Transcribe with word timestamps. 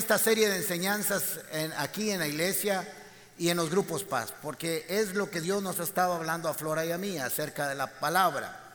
esta 0.00 0.16
serie 0.16 0.48
de 0.48 0.56
enseñanzas 0.56 1.40
aquí 1.76 2.10
en 2.10 2.20
la 2.20 2.26
iglesia 2.26 2.88
y 3.36 3.50
en 3.50 3.58
los 3.58 3.68
grupos 3.68 4.02
Paz? 4.02 4.32
Porque 4.42 4.86
es 4.88 5.14
lo 5.14 5.30
que 5.30 5.42
Dios 5.42 5.62
nos 5.62 5.78
ha 5.78 5.82
estado 5.82 6.14
hablando 6.14 6.48
a 6.48 6.54
Flora 6.54 6.86
y 6.86 6.90
a 6.90 6.96
mí 6.96 7.18
acerca 7.18 7.68
de 7.68 7.74
la 7.74 7.86
palabra. 7.86 8.72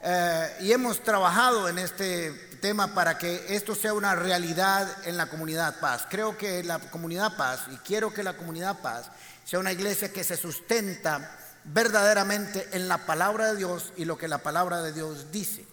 Eh, 0.00 0.56
y 0.62 0.72
hemos 0.72 1.00
trabajado 1.04 1.68
en 1.68 1.78
este 1.78 2.32
tema 2.60 2.92
para 2.92 3.18
que 3.18 3.54
esto 3.54 3.76
sea 3.76 3.94
una 3.94 4.16
realidad 4.16 4.88
en 5.06 5.16
la 5.16 5.26
comunidad 5.26 5.78
Paz. 5.78 6.06
Creo 6.10 6.36
que 6.36 6.64
la 6.64 6.80
comunidad 6.80 7.36
Paz, 7.36 7.60
y 7.72 7.76
quiero 7.76 8.12
que 8.12 8.24
la 8.24 8.36
comunidad 8.36 8.80
Paz 8.80 9.06
sea 9.44 9.60
una 9.60 9.72
iglesia 9.72 10.12
que 10.12 10.24
se 10.24 10.36
sustenta 10.36 11.38
verdaderamente 11.62 12.68
en 12.72 12.88
la 12.88 13.06
palabra 13.06 13.52
de 13.52 13.58
Dios 13.58 13.92
y 13.96 14.06
lo 14.06 14.18
que 14.18 14.26
la 14.26 14.38
palabra 14.38 14.82
de 14.82 14.92
Dios 14.92 15.30
dice. 15.30 15.67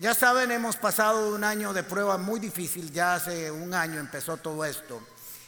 Ya 0.00 0.14
saben, 0.14 0.52
hemos 0.52 0.76
pasado 0.76 1.34
un 1.34 1.42
año 1.42 1.72
de 1.72 1.82
prueba 1.82 2.18
muy 2.18 2.38
difícil, 2.38 2.92
ya 2.92 3.16
hace 3.16 3.50
un 3.50 3.74
año 3.74 3.98
empezó 3.98 4.36
todo 4.36 4.64
esto. 4.64 5.02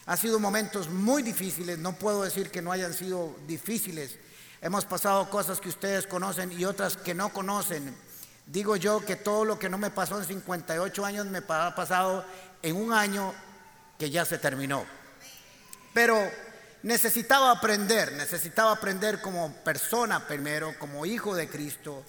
Ha 0.06 0.16
sido 0.16 0.40
momentos 0.40 0.88
muy 0.88 1.23
difíciles, 1.23 1.78
no 1.78 1.92
puedo 1.92 2.24
decir 2.24 2.50
que 2.50 2.60
no 2.60 2.73
hayan 2.73 2.92
sido 2.92 3.36
difíciles. 3.46 4.16
Hemos 4.60 4.84
pasado 4.84 5.30
cosas 5.30 5.60
que 5.60 5.68
ustedes 5.68 6.09
conocen 6.09 6.50
y 6.50 6.64
otras 6.64 6.96
que 6.96 7.14
no 7.14 7.32
conocen. 7.32 7.96
Digo 8.45 8.74
yo 8.74 9.04
que 9.04 9.14
todo 9.14 9.45
lo 9.45 9.56
que 9.56 9.68
no 9.68 9.78
me 9.78 9.92
pasó 9.92 10.18
en 10.18 10.26
58 10.26 11.04
años 11.06 11.26
me 11.26 11.38
ha 11.38 11.74
pasado 11.76 12.24
en 12.60 12.74
un 12.74 12.93
año 12.93 13.32
que 14.01 14.10
ya 14.10 14.24
se 14.24 14.38
terminó. 14.38 14.84
Pero 15.95 16.18
necesitaba 16.82 17.52
aprender, 17.52 18.15
necesitaba 18.15 18.73
aprender 18.73 19.21
como 19.21 19.52
persona 19.62 20.26
primero, 20.26 20.74
como 20.76 21.06
hijo 21.06 21.37
de 21.37 21.48
Cristo, 21.48 22.02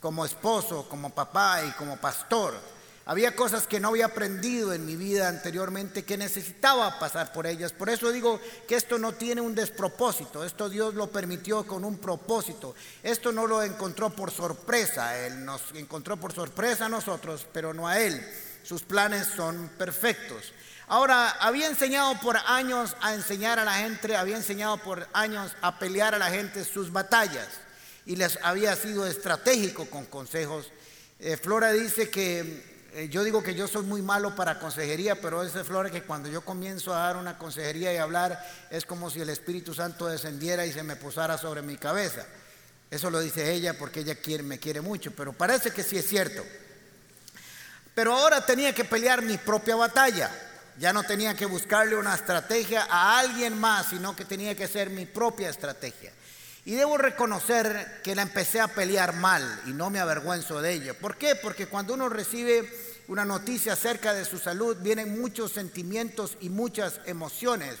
como 0.00 0.24
esposo, 0.24 0.88
como 0.88 1.10
papá 1.10 1.64
y 1.64 1.70
como 1.72 1.96
pastor. 1.96 2.54
Había 3.08 3.34
cosas 3.34 3.66
que 3.66 3.80
no 3.80 3.88
había 3.88 4.04
aprendido 4.04 4.74
en 4.74 4.84
mi 4.84 4.94
vida 4.94 5.28
anteriormente 5.28 6.04
que 6.04 6.18
necesitaba 6.18 6.98
pasar 6.98 7.32
por 7.32 7.46
ellas. 7.46 7.72
Por 7.72 7.88
eso 7.88 8.12
digo 8.12 8.38
que 8.68 8.74
esto 8.74 8.98
no 8.98 9.14
tiene 9.14 9.40
un 9.40 9.54
despropósito. 9.54 10.44
Esto 10.44 10.68
Dios 10.68 10.92
lo 10.92 11.10
permitió 11.10 11.66
con 11.66 11.86
un 11.86 11.96
propósito. 11.96 12.74
Esto 13.02 13.32
no 13.32 13.46
lo 13.46 13.62
encontró 13.62 14.10
por 14.10 14.30
sorpresa. 14.30 15.18
Él 15.18 15.42
nos 15.42 15.62
encontró 15.74 16.18
por 16.18 16.34
sorpresa 16.34 16.84
a 16.84 16.90
nosotros, 16.90 17.46
pero 17.50 17.72
no 17.72 17.88
a 17.88 17.98
Él. 17.98 18.22
Sus 18.62 18.82
planes 18.82 19.26
son 19.26 19.70
perfectos. 19.78 20.52
Ahora, 20.88 21.30
había 21.40 21.66
enseñado 21.66 22.20
por 22.20 22.36
años 22.36 22.94
a 23.00 23.14
enseñar 23.14 23.58
a 23.58 23.64
la 23.64 23.74
gente, 23.74 24.16
había 24.16 24.36
enseñado 24.36 24.76
por 24.76 25.08
años 25.14 25.52
a 25.62 25.78
pelear 25.78 26.14
a 26.14 26.18
la 26.18 26.28
gente 26.28 26.62
sus 26.62 26.92
batallas 26.92 27.48
y 28.08 28.16
les 28.16 28.38
había 28.42 28.74
sido 28.74 29.06
estratégico 29.06 29.84
con 29.90 30.06
consejos. 30.06 30.72
Eh, 31.20 31.36
Flora 31.36 31.72
dice 31.72 32.08
que 32.08 32.88
eh, 32.94 33.08
yo 33.10 33.22
digo 33.22 33.42
que 33.42 33.54
yo 33.54 33.68
soy 33.68 33.84
muy 33.84 34.00
malo 34.00 34.34
para 34.34 34.58
consejería, 34.58 35.20
pero 35.20 35.42
es 35.42 35.52
Flora 35.52 35.90
que 35.90 36.02
cuando 36.02 36.30
yo 36.30 36.40
comienzo 36.40 36.94
a 36.94 37.00
dar 37.00 37.18
una 37.18 37.36
consejería 37.36 37.92
y 37.92 37.98
hablar 37.98 38.42
es 38.70 38.86
como 38.86 39.10
si 39.10 39.20
el 39.20 39.28
Espíritu 39.28 39.74
Santo 39.74 40.06
descendiera 40.06 40.64
y 40.64 40.72
se 40.72 40.82
me 40.82 40.96
posara 40.96 41.36
sobre 41.36 41.60
mi 41.60 41.76
cabeza. 41.76 42.24
Eso 42.90 43.10
lo 43.10 43.20
dice 43.20 43.52
ella 43.52 43.76
porque 43.78 44.00
ella 44.00 44.14
quiere, 44.14 44.42
me 44.42 44.58
quiere 44.58 44.80
mucho, 44.80 45.10
pero 45.10 45.34
parece 45.34 45.70
que 45.70 45.82
sí 45.82 45.98
es 45.98 46.08
cierto. 46.08 46.42
Pero 47.94 48.14
ahora 48.14 48.46
tenía 48.46 48.74
que 48.74 48.86
pelear 48.86 49.20
mi 49.20 49.36
propia 49.36 49.76
batalla. 49.76 50.30
Ya 50.78 50.94
no 50.94 51.02
tenía 51.02 51.34
que 51.34 51.44
buscarle 51.44 51.94
una 51.94 52.14
estrategia 52.14 52.86
a 52.88 53.18
alguien 53.18 53.60
más, 53.60 53.90
sino 53.90 54.16
que 54.16 54.24
tenía 54.24 54.54
que 54.54 54.66
ser 54.66 54.88
mi 54.88 55.04
propia 55.04 55.50
estrategia. 55.50 56.10
Y 56.68 56.74
debo 56.74 56.98
reconocer 56.98 58.02
que 58.04 58.14
la 58.14 58.20
empecé 58.20 58.60
a 58.60 58.68
pelear 58.68 59.14
mal 59.14 59.62
y 59.64 59.70
no 59.70 59.88
me 59.88 60.00
avergüenzo 60.00 60.60
de 60.60 60.74
ello. 60.74 60.94
¿Por 60.98 61.16
qué? 61.16 61.34
Porque 61.34 61.66
cuando 61.66 61.94
uno 61.94 62.10
recibe 62.10 62.70
una 63.08 63.24
noticia 63.24 63.72
acerca 63.72 64.12
de 64.12 64.26
su 64.26 64.38
salud, 64.38 64.76
vienen 64.82 65.18
muchos 65.18 65.52
sentimientos 65.52 66.36
y 66.42 66.50
muchas 66.50 67.00
emociones 67.06 67.76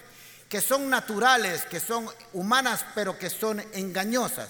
que 0.48 0.62
son 0.62 0.88
naturales, 0.88 1.66
que 1.66 1.80
son 1.80 2.08
humanas, 2.32 2.86
pero 2.94 3.18
que 3.18 3.28
son 3.28 3.62
engañosas. 3.74 4.48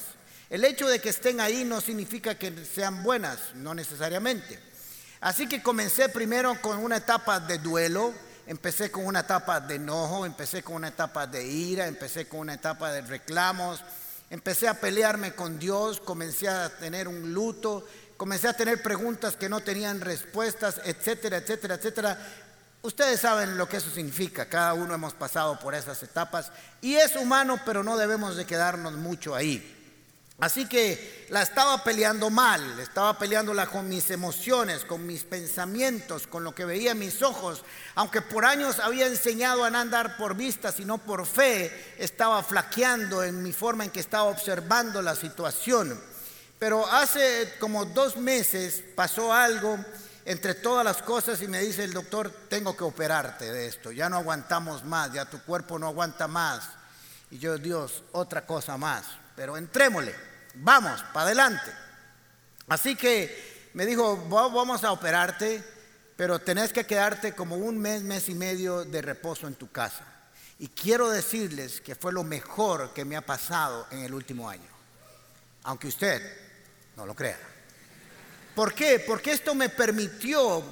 El 0.50 0.64
hecho 0.64 0.86
de 0.86 1.00
que 1.00 1.08
estén 1.08 1.40
ahí 1.40 1.64
no 1.64 1.80
significa 1.80 2.36
que 2.36 2.64
sean 2.64 3.02
buenas, 3.02 3.56
no 3.56 3.74
necesariamente. 3.74 4.60
Así 5.20 5.48
que 5.48 5.64
comencé 5.64 6.10
primero 6.10 6.62
con 6.62 6.78
una 6.78 6.98
etapa 6.98 7.40
de 7.40 7.58
duelo, 7.58 8.14
empecé 8.46 8.92
con 8.92 9.04
una 9.04 9.18
etapa 9.18 9.58
de 9.58 9.74
enojo, 9.74 10.24
empecé 10.24 10.62
con 10.62 10.76
una 10.76 10.88
etapa 10.88 11.26
de 11.26 11.44
ira, 11.44 11.88
empecé 11.88 12.28
con 12.28 12.38
una 12.38 12.54
etapa 12.54 12.92
de 12.92 13.00
reclamos, 13.00 13.82
Empecé 14.30 14.68
a 14.68 14.74
pelearme 14.74 15.34
con 15.34 15.58
Dios, 15.58 16.00
comencé 16.00 16.48
a 16.48 16.68
tener 16.68 17.08
un 17.08 17.32
luto, 17.32 17.86
comencé 18.16 18.48
a 18.48 18.56
tener 18.56 18.82
preguntas 18.82 19.36
que 19.36 19.48
no 19.48 19.60
tenían 19.60 20.00
respuestas, 20.00 20.80
etcétera, 20.84 21.38
etcétera, 21.38 21.76
etcétera. 21.76 22.18
Ustedes 22.82 23.20
saben 23.20 23.56
lo 23.56 23.68
que 23.68 23.78
eso 23.78 23.90
significa, 23.90 24.48
cada 24.48 24.74
uno 24.74 24.94
hemos 24.94 25.14
pasado 25.14 25.58
por 25.58 25.74
esas 25.74 26.02
etapas 26.02 26.52
y 26.80 26.96
es 26.96 27.16
humano, 27.16 27.58
pero 27.64 27.82
no 27.82 27.96
debemos 27.96 28.36
de 28.36 28.44
quedarnos 28.44 28.92
mucho 28.94 29.34
ahí. 29.34 29.77
Así 30.40 30.68
que 30.68 31.26
la 31.30 31.42
estaba 31.42 31.82
peleando 31.82 32.30
mal, 32.30 32.78
estaba 32.78 33.18
peleándola 33.18 33.66
con 33.66 33.88
mis 33.88 34.08
emociones, 34.12 34.84
con 34.84 35.04
mis 35.04 35.24
pensamientos, 35.24 36.28
con 36.28 36.44
lo 36.44 36.54
que 36.54 36.64
veía 36.64 36.94
mis 36.94 37.22
ojos. 37.22 37.64
Aunque 37.96 38.22
por 38.22 38.44
años 38.44 38.78
había 38.78 39.08
enseñado 39.08 39.64
a 39.64 39.70
no 39.70 39.78
andar 39.78 40.16
por 40.16 40.36
vista, 40.36 40.70
sino 40.70 40.98
por 40.98 41.26
fe, 41.26 41.96
estaba 41.98 42.44
flaqueando 42.44 43.24
en 43.24 43.42
mi 43.42 43.52
forma 43.52 43.84
en 43.84 43.90
que 43.90 43.98
estaba 43.98 44.24
observando 44.24 45.02
la 45.02 45.16
situación. 45.16 46.00
Pero 46.60 46.86
hace 46.86 47.54
como 47.58 47.84
dos 47.86 48.16
meses 48.16 48.84
pasó 48.94 49.32
algo 49.32 49.76
entre 50.24 50.54
todas 50.54 50.84
las 50.84 51.02
cosas 51.02 51.42
y 51.42 51.48
me 51.48 51.60
dice 51.60 51.82
el 51.82 51.92
doctor, 51.92 52.30
tengo 52.48 52.76
que 52.76 52.84
operarte 52.84 53.50
de 53.50 53.66
esto, 53.66 53.90
ya 53.90 54.08
no 54.08 54.18
aguantamos 54.18 54.84
más, 54.84 55.12
ya 55.12 55.24
tu 55.24 55.40
cuerpo 55.42 55.80
no 55.80 55.88
aguanta 55.88 56.28
más. 56.28 56.68
Y 57.30 57.38
yo, 57.38 57.58
Dios, 57.58 58.04
otra 58.12 58.46
cosa 58.46 58.76
más, 58.76 59.04
pero 59.38 59.56
entrémosle 59.56 60.28
vamos, 60.62 61.02
para 61.12 61.26
adelante. 61.26 61.70
Así 62.68 62.96
que 62.96 63.70
me 63.74 63.86
dijo, 63.86 64.16
vamos 64.28 64.84
a 64.84 64.92
operarte, 64.92 65.62
pero 66.16 66.38
tenés 66.38 66.72
que 66.72 66.84
quedarte 66.84 67.32
como 67.34 67.56
un 67.56 67.78
mes, 67.78 68.02
mes 68.02 68.28
y 68.28 68.34
medio 68.34 68.84
de 68.84 69.02
reposo 69.02 69.46
en 69.46 69.54
tu 69.54 69.70
casa. 69.70 70.04
Y 70.58 70.68
quiero 70.68 71.08
decirles 71.08 71.80
que 71.80 71.94
fue 71.94 72.12
lo 72.12 72.24
mejor 72.24 72.92
que 72.92 73.04
me 73.04 73.16
ha 73.16 73.20
pasado 73.24 73.86
en 73.90 74.00
el 74.00 74.12
último 74.12 74.50
año, 74.50 74.68
aunque 75.62 75.86
usted 75.86 76.20
no 76.96 77.06
lo 77.06 77.14
crea. 77.14 77.38
¿Por 78.56 78.74
qué? 78.74 78.98
Porque 78.98 79.30
esto 79.30 79.54
me 79.54 79.68
permitió 79.68 80.64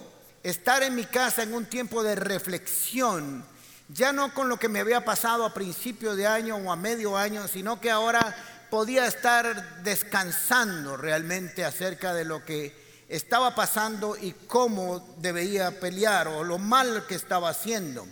estar 0.42 0.82
en 0.82 0.96
mi 0.96 1.04
casa 1.04 1.44
en 1.44 1.54
un 1.54 1.66
tiempo 1.66 2.02
de 2.02 2.16
reflexión, 2.16 3.44
ya 3.88 4.12
no 4.12 4.34
con 4.34 4.48
lo 4.48 4.58
que 4.58 4.68
me 4.68 4.80
había 4.80 5.04
pasado 5.04 5.44
a 5.44 5.54
principio 5.54 6.16
de 6.16 6.26
año 6.26 6.56
o 6.56 6.72
a 6.72 6.76
medio 6.76 7.16
año, 7.16 7.46
sino 7.46 7.80
que 7.80 7.92
ahora 7.92 8.34
podía 8.70 9.06
estar 9.06 9.82
descansando 9.82 10.96
realmente 10.96 11.64
acerca 11.64 12.14
de 12.14 12.24
lo 12.24 12.44
que 12.44 12.86
estaba 13.08 13.54
pasando 13.54 14.16
y 14.16 14.32
cómo 14.32 15.14
debía 15.18 15.80
pelear 15.80 16.28
o 16.28 16.44
lo 16.44 16.58
mal 16.58 17.06
que 17.06 17.14
estaba 17.14 17.50
haciendo. 17.50 18.06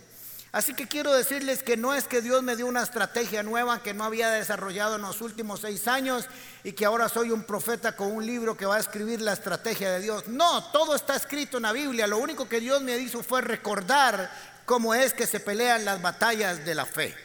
Así 0.55 0.73
que 0.73 0.87
quiero 0.87 1.11
decirles 1.11 1.63
que 1.63 1.75
no 1.75 1.93
es 1.93 2.05
que 2.05 2.21
Dios 2.21 2.41
me 2.41 2.55
dio 2.55 2.65
una 2.65 2.81
estrategia 2.81 3.43
nueva 3.43 3.83
que 3.83 3.93
no 3.93 4.05
había 4.05 4.29
desarrollado 4.29 4.95
en 4.95 5.01
los 5.01 5.19
últimos 5.19 5.59
seis 5.59 5.85
años 5.89 6.27
y 6.63 6.71
que 6.71 6.85
ahora 6.85 7.09
soy 7.09 7.31
un 7.31 7.43
profeta 7.43 7.97
con 7.97 8.13
un 8.13 8.25
libro 8.25 8.55
que 8.55 8.65
va 8.65 8.77
a 8.77 8.79
escribir 8.79 9.19
la 9.19 9.33
estrategia 9.33 9.91
de 9.91 9.99
Dios. 9.99 10.29
No, 10.29 10.63
todo 10.71 10.95
está 10.95 11.17
escrito 11.17 11.57
en 11.57 11.63
la 11.63 11.73
Biblia. 11.73 12.07
Lo 12.07 12.19
único 12.19 12.47
que 12.47 12.61
Dios 12.61 12.81
me 12.81 12.97
hizo 12.97 13.21
fue 13.21 13.41
recordar 13.41 14.31
cómo 14.65 14.95
es 14.95 15.13
que 15.13 15.27
se 15.27 15.41
pelean 15.41 15.83
las 15.83 16.01
batallas 16.01 16.63
de 16.63 16.73
la 16.73 16.85
fe. 16.85 17.24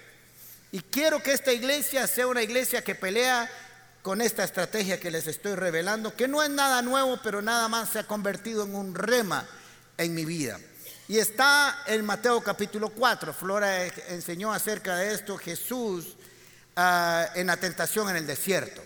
Y 0.73 0.81
quiero 0.81 1.23
que 1.23 1.33
esta 1.33 1.53
iglesia 1.53 2.07
sea 2.07 2.27
una 2.27 2.43
iglesia 2.43 2.83
que 2.83 2.95
pelea 2.95 3.51
con 4.03 4.21
esta 4.21 4.45
estrategia 4.45 5.01
que 5.01 5.11
les 5.11 5.27
estoy 5.27 5.55
revelando, 5.55 6.15
que 6.15 6.29
no 6.29 6.43
es 6.43 6.51
nada 6.51 6.81
nuevo, 6.81 7.19
pero 7.23 7.43
nada 7.43 7.69
más 7.69 7.91
se 7.91 7.99
ha 7.99 8.07
convertido 8.07 8.65
en 8.65 8.75
un 8.75 8.95
rema 8.95 9.47
en 9.99 10.15
mi 10.15 10.25
vida. 10.25 10.59
Y 11.09 11.19
está 11.19 11.83
en 11.87 12.05
Mateo 12.05 12.41
capítulo 12.41 12.91
4. 12.91 13.35
Flora 13.35 13.85
enseñó 14.09 14.53
acerca 14.53 14.95
de 14.97 15.13
esto 15.13 15.37
Jesús 15.37 16.17
ah, 16.77 17.29
en 17.35 17.49
la 17.49 17.57
tentación 17.57 18.09
en 18.09 18.17
el 18.17 18.27
desierto. 18.27 18.81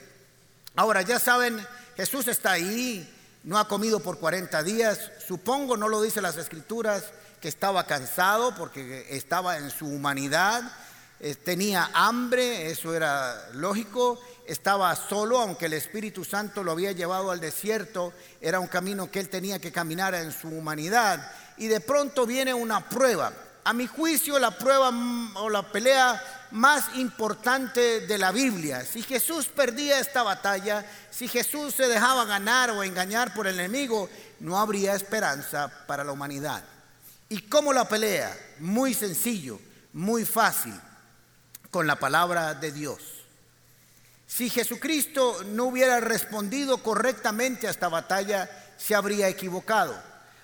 Ahora, 0.75 1.03
ya 1.03 1.21
saben, 1.21 1.65
Jesús 1.97 2.27
está 2.27 2.53
ahí, 2.53 3.09
no 3.45 3.59
ha 3.59 3.69
comido 3.69 4.01
por 4.01 4.19
40 4.19 4.63
días. 4.63 5.11
Supongo, 5.29 5.77
no 5.77 5.89
lo 5.89 6.01
dice 6.01 6.23
las 6.23 6.39
escrituras, 6.39 7.05
que 7.43 7.49
estaba 7.49 7.87
cansado 7.87 8.55
porque 8.55 9.07
estaba 9.11 9.59
en 9.59 9.71
su 9.71 9.87
humanidad 9.87 10.63
eh, 11.20 11.34
tenía 11.37 11.90
hambre, 11.94 12.70
eso 12.70 12.94
era 12.94 13.50
lógico, 13.52 14.20
estaba 14.46 14.94
solo, 14.96 15.38
aunque 15.38 15.66
el 15.66 15.72
Espíritu 15.72 16.25
Santo 16.25 16.62
lo 16.62 16.72
había 16.72 16.93
llevado 16.93 17.31
al 17.31 17.40
desierto, 17.40 18.12
era 18.40 18.61
un 18.61 18.66
camino 18.66 19.11
que 19.11 19.20
él 19.20 19.28
tenía 19.28 19.58
que 19.58 19.72
caminar 19.72 20.14
en 20.14 20.32
su 20.32 20.49
humanidad. 20.49 21.31
Y 21.56 21.69
de 21.69 21.81
pronto 21.81 22.26
viene 22.26 22.52
una 22.52 22.88
prueba. 22.88 23.32
A 23.66 23.72
mi 23.72 23.87
juicio, 23.87 24.38
la 24.38 24.50
prueba 24.50 24.90
o 25.37 25.49
la 25.49 25.62
pelea 25.72 26.49
más 26.50 26.96
importante 26.96 28.00
de 28.00 28.19
la 28.19 28.31
Biblia. 28.31 28.84
Si 28.84 29.02
Jesús 29.02 29.46
perdía 29.46 29.99
esta 29.99 30.22
batalla, 30.22 30.84
si 31.11 31.26
Jesús 31.28 31.75
se 31.75 31.88
dejaba 31.88 32.26
ganar 32.26 32.70
o 32.70 32.82
engañar 32.82 33.32
por 33.32 33.46
el 33.46 33.58
enemigo, 33.58 34.11
no 34.40 34.58
habría 34.58 34.94
esperanza 34.94 35.72
para 35.87 36.05
la 36.05 36.12
humanidad. 36.12 36.62
¿Y 37.31 37.40
cómo 37.43 37.72
la 37.72 37.88
pelea? 37.88 38.37
Muy 38.58 38.93
sencillo, 38.93 39.58
muy 39.94 40.26
fácil, 40.26 40.75
con 41.75 41.88
la 41.88 41.97
palabra 41.97 42.55
de 42.55 42.71
Dios. 42.71 43.00
Si 44.29 44.49
Jesucristo 44.49 45.43
no 45.47 45.65
hubiera 45.65 45.99
respondido 45.99 46.79
correctamente 46.79 47.67
a 47.67 47.73
esta 47.73 47.88
batalla, 47.88 48.49
se 48.76 48.94
habría 48.94 49.26
equivocado. 49.26 50.00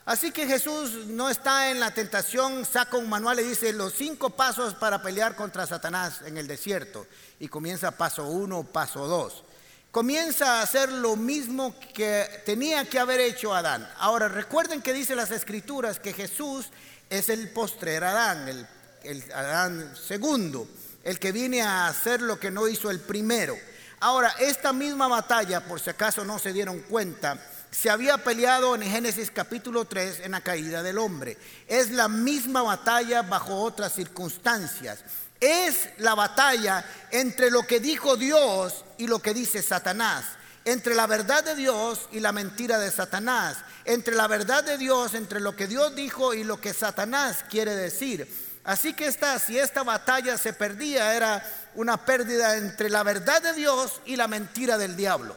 Así 0.06 0.32
que 0.32 0.48
Jesús 0.48 1.06
no 1.06 1.30
está 1.30 1.70
en 1.70 1.78
la 1.78 1.94
tentación, 1.94 2.64
saca 2.64 2.96
un 2.96 3.08
manual 3.08 3.38
y 3.38 3.44
dice 3.44 3.72
los 3.72 3.92
cinco 3.92 4.30
pasos 4.30 4.74
para 4.74 5.02
pelear 5.02 5.36
contra 5.36 5.68
Satanás 5.68 6.22
en 6.26 6.36
el 6.36 6.48
desierto. 6.48 7.06
Y 7.38 7.46
comienza 7.46 7.92
paso 7.92 8.26
uno, 8.26 8.64
paso 8.64 9.06
dos. 9.06 9.44
Comienza 9.92 10.58
a 10.58 10.62
hacer 10.62 10.90
lo 10.90 11.14
mismo 11.14 11.76
que 11.94 12.42
tenía 12.44 12.86
que 12.86 12.98
haber 12.98 13.20
hecho 13.20 13.54
Adán. 13.54 13.88
Ahora 13.98 14.26
recuerden 14.26 14.82
que 14.82 14.92
dice 14.92 15.14
las 15.14 15.30
escrituras 15.30 16.00
que 16.00 16.12
Jesús 16.12 16.70
es 17.08 17.28
el 17.28 17.50
postrer 17.50 18.02
Adán, 18.02 18.48
el, 18.48 18.66
el 19.04 19.32
Adán 19.32 19.94
segundo, 19.96 20.66
el 21.04 21.18
que 21.18 21.32
viene 21.32 21.62
a 21.62 21.86
hacer 21.86 22.20
lo 22.20 22.38
que 22.38 22.50
no 22.50 22.68
hizo 22.68 22.90
el 22.90 23.00
primero. 23.00 23.56
Ahora, 24.00 24.34
esta 24.38 24.72
misma 24.72 25.08
batalla, 25.08 25.60
por 25.66 25.80
si 25.80 25.90
acaso 25.90 26.24
no 26.24 26.38
se 26.38 26.52
dieron 26.52 26.80
cuenta, 26.80 27.38
se 27.70 27.90
había 27.90 28.18
peleado 28.18 28.74
en 28.74 28.82
Génesis 28.82 29.30
capítulo 29.30 29.84
3 29.84 30.20
en 30.20 30.32
la 30.32 30.40
caída 30.40 30.82
del 30.82 30.98
hombre. 30.98 31.36
Es 31.68 31.90
la 31.90 32.08
misma 32.08 32.62
batalla 32.62 33.22
bajo 33.22 33.60
otras 33.60 33.94
circunstancias. 33.94 35.00
Es 35.38 35.88
la 35.98 36.14
batalla 36.14 36.84
entre 37.10 37.50
lo 37.50 37.66
que 37.66 37.78
dijo 37.80 38.16
Dios 38.16 38.84
y 38.98 39.06
lo 39.06 39.20
que 39.20 39.34
dice 39.34 39.62
Satanás. 39.62 40.24
Entre 40.64 40.94
la 40.94 41.06
verdad 41.06 41.44
de 41.44 41.54
Dios 41.54 42.08
y 42.10 42.20
la 42.20 42.32
mentira 42.32 42.78
de 42.78 42.90
Satanás. 42.90 43.58
Entre 43.84 44.14
la 44.14 44.26
verdad 44.26 44.64
de 44.64 44.76
Dios, 44.76 45.14
entre 45.14 45.40
lo 45.40 45.54
que 45.54 45.66
Dios 45.66 45.94
dijo 45.94 46.34
y 46.34 46.44
lo 46.44 46.60
que 46.60 46.74
Satanás 46.74 47.44
quiere 47.48 47.74
decir. 47.74 48.49
Así 48.70 48.94
que 48.94 49.06
esta, 49.06 49.36
si 49.40 49.58
esta 49.58 49.82
batalla 49.82 50.38
se 50.38 50.52
perdía, 50.52 51.16
era 51.16 51.44
una 51.74 51.96
pérdida 51.96 52.56
entre 52.56 52.88
la 52.88 53.02
verdad 53.02 53.42
de 53.42 53.52
Dios 53.52 54.00
y 54.06 54.14
la 54.14 54.28
mentira 54.28 54.78
del 54.78 54.94
diablo. 54.94 55.34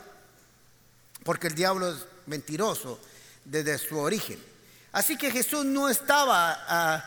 Porque 1.24 1.48
el 1.48 1.56
diablo 1.56 1.92
es 1.92 2.06
mentiroso 2.28 3.00
desde 3.44 3.80
su 3.80 3.98
origen. 3.98 4.40
Así 4.92 5.18
que 5.18 5.32
Jesús 5.32 5.66
no 5.66 5.90
estaba 5.90 6.64
ah, 6.68 7.04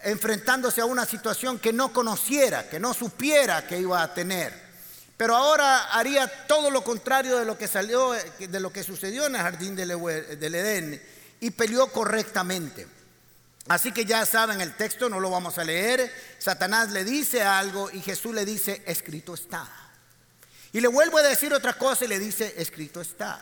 enfrentándose 0.00 0.82
a 0.82 0.84
una 0.84 1.06
situación 1.06 1.58
que 1.58 1.72
no 1.72 1.90
conociera, 1.90 2.68
que 2.68 2.78
no 2.78 2.92
supiera 2.92 3.66
que 3.66 3.78
iba 3.78 4.02
a 4.02 4.12
tener. 4.12 4.52
Pero 5.16 5.34
ahora 5.34 5.84
haría 5.94 6.46
todo 6.46 6.70
lo 6.70 6.84
contrario 6.84 7.38
de 7.38 7.46
lo 7.46 7.56
que 7.56 7.66
salió, 7.66 8.12
de 8.12 8.60
lo 8.60 8.70
que 8.70 8.84
sucedió 8.84 9.24
en 9.24 9.36
el 9.36 9.40
jardín 9.40 9.74
del 9.74 10.54
Edén 10.54 11.02
y 11.40 11.50
peleó 11.50 11.86
correctamente. 11.90 12.86
Así 13.68 13.92
que 13.92 14.04
ya 14.04 14.26
saben 14.26 14.60
el 14.60 14.74
texto, 14.74 15.08
no 15.08 15.20
lo 15.20 15.30
vamos 15.30 15.58
a 15.58 15.64
leer. 15.64 16.12
Satanás 16.38 16.90
le 16.90 17.04
dice 17.04 17.42
algo 17.42 17.90
y 17.90 18.00
Jesús 18.00 18.34
le 18.34 18.44
dice, 18.44 18.82
escrito 18.86 19.34
está. 19.34 19.68
Y 20.72 20.80
le 20.80 20.88
vuelvo 20.88 21.18
a 21.18 21.22
decir 21.22 21.52
otra 21.52 21.74
cosa 21.74 22.04
y 22.04 22.08
le 22.08 22.18
dice, 22.18 22.54
escrito 22.56 23.00
está. 23.00 23.40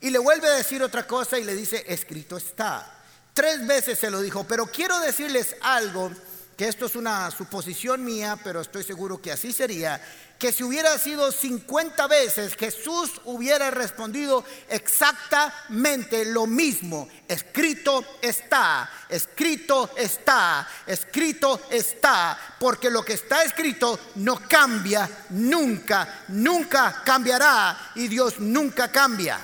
Y 0.00 0.10
le 0.10 0.18
vuelve 0.18 0.48
a 0.48 0.54
decir 0.54 0.82
otra 0.82 1.06
cosa 1.06 1.38
y 1.38 1.44
le 1.44 1.54
dice, 1.54 1.84
escrito 1.86 2.36
está. 2.36 2.90
Tres 3.34 3.66
veces 3.66 3.98
se 3.98 4.10
lo 4.10 4.20
dijo, 4.20 4.44
pero 4.44 4.66
quiero 4.66 4.98
decirles 5.00 5.54
algo, 5.60 6.10
que 6.60 6.68
esto 6.68 6.84
es 6.84 6.94
una 6.94 7.30
suposición 7.30 8.04
mía, 8.04 8.38
pero 8.44 8.60
estoy 8.60 8.84
seguro 8.84 9.22
que 9.22 9.32
así 9.32 9.50
sería, 9.50 9.98
que 10.38 10.52
si 10.52 10.62
hubiera 10.62 10.98
sido 10.98 11.32
50 11.32 12.06
veces, 12.06 12.54
Jesús 12.54 13.12
hubiera 13.24 13.70
respondido 13.70 14.44
exactamente 14.68 16.26
lo 16.26 16.46
mismo. 16.46 17.08
Escrito 17.26 18.04
está, 18.20 18.90
escrito 19.08 19.88
está, 19.96 20.68
escrito 20.86 21.62
está, 21.70 22.38
porque 22.58 22.90
lo 22.90 23.02
que 23.02 23.14
está 23.14 23.42
escrito 23.42 23.98
no 24.16 24.46
cambia 24.46 25.08
nunca, 25.30 26.24
nunca 26.28 27.00
cambiará 27.02 27.92
y 27.94 28.06
Dios 28.06 28.38
nunca 28.38 28.92
cambia. 28.92 29.40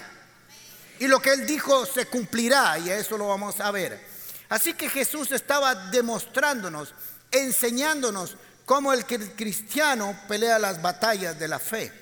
Y 0.98 1.06
lo 1.06 1.18
que 1.22 1.30
él 1.30 1.46
dijo 1.46 1.86
se 1.86 2.08
cumplirá 2.08 2.78
y 2.78 2.90
eso 2.90 3.16
lo 3.16 3.28
vamos 3.28 3.58
a 3.60 3.70
ver. 3.70 4.15
Así 4.48 4.74
que 4.74 4.88
Jesús 4.88 5.32
estaba 5.32 5.74
demostrándonos, 5.74 6.94
enseñándonos 7.30 8.36
cómo 8.64 8.92
el 8.92 9.04
cristiano 9.06 10.18
pelea 10.28 10.58
las 10.58 10.80
batallas 10.80 11.38
de 11.38 11.48
la 11.48 11.58
fe. 11.58 11.92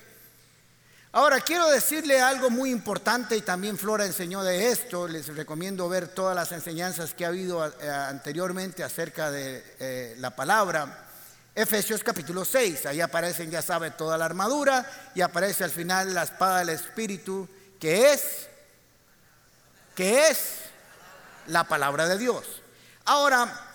Ahora, 1.11 1.39
quiero 1.39 1.69
decirle 1.69 2.19
algo 2.19 2.49
muy 2.49 2.71
importante 2.71 3.37
y 3.37 3.41
también 3.41 3.77
Flora 3.77 4.05
enseñó 4.05 4.43
de 4.43 4.69
esto. 4.69 5.07
Les 5.07 5.27
recomiendo 5.27 5.87
ver 5.87 6.09
todas 6.09 6.35
las 6.35 6.51
enseñanzas 6.51 7.13
que 7.13 7.23
ha 7.23 7.29
habido 7.29 7.65
eh, 7.65 7.89
anteriormente 7.89 8.83
acerca 8.83 9.31
de 9.31 9.63
eh, 9.79 10.15
la 10.17 10.35
palabra. 10.35 11.07
Efesios 11.55 12.03
capítulo 12.03 12.43
6, 12.43 12.85
ahí 12.87 12.99
aparecen, 12.99 13.49
ya 13.49 13.61
sabe, 13.61 13.91
toda 13.91 14.17
la 14.17 14.25
armadura 14.25 14.85
y 15.15 15.21
aparece 15.21 15.63
al 15.63 15.71
final 15.71 16.13
la 16.13 16.23
espada 16.23 16.59
del 16.59 16.69
Espíritu, 16.69 17.47
que 17.79 18.11
es 18.11 18.49
que 19.95 20.27
es 20.27 20.64
la 21.47 21.63
palabra 21.65 22.07
de 22.07 22.17
Dios. 22.17 22.45
Ahora, 23.05 23.65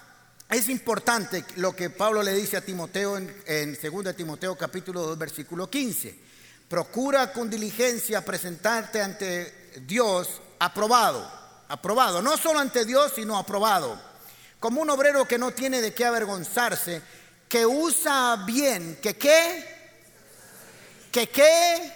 es 0.51 0.69
importante 0.69 1.45
lo 1.57 1.75
que 1.77 1.91
Pablo 1.91 2.23
le 2.23 2.35
dice 2.35 2.57
a 2.57 2.61
Timoteo 2.61 3.17
en, 3.17 3.43
en 3.47 3.79
2 3.81 4.17
Timoteo 4.17 4.57
capítulo 4.57 5.03
2 5.03 5.19
versículo 5.19 5.71
15. 5.71 6.31
Procura 6.69 7.33
con 7.33 7.49
diligencia 7.49 8.25
presentarte 8.25 9.01
ante 9.01 9.83
Dios 9.87 10.41
aprobado, 10.59 11.31
aprobado, 11.69 12.21
no 12.23 12.37
solo 12.37 12.59
ante 12.59 12.85
Dios, 12.85 13.13
sino 13.15 13.39
aprobado, 13.39 14.01
como 14.59 14.81
un 14.81 14.91
obrero 14.91 15.27
que 15.27 15.39
no 15.39 15.53
tiene 15.53 15.81
de 15.81 15.95
qué 15.95 16.05
avergonzarse, 16.05 17.01
que 17.49 17.67
usa 17.67 18.45
bien, 18.47 18.99
que 19.03 19.17
qué, 19.17 19.65
que 21.11 21.29
qué, 21.29 21.93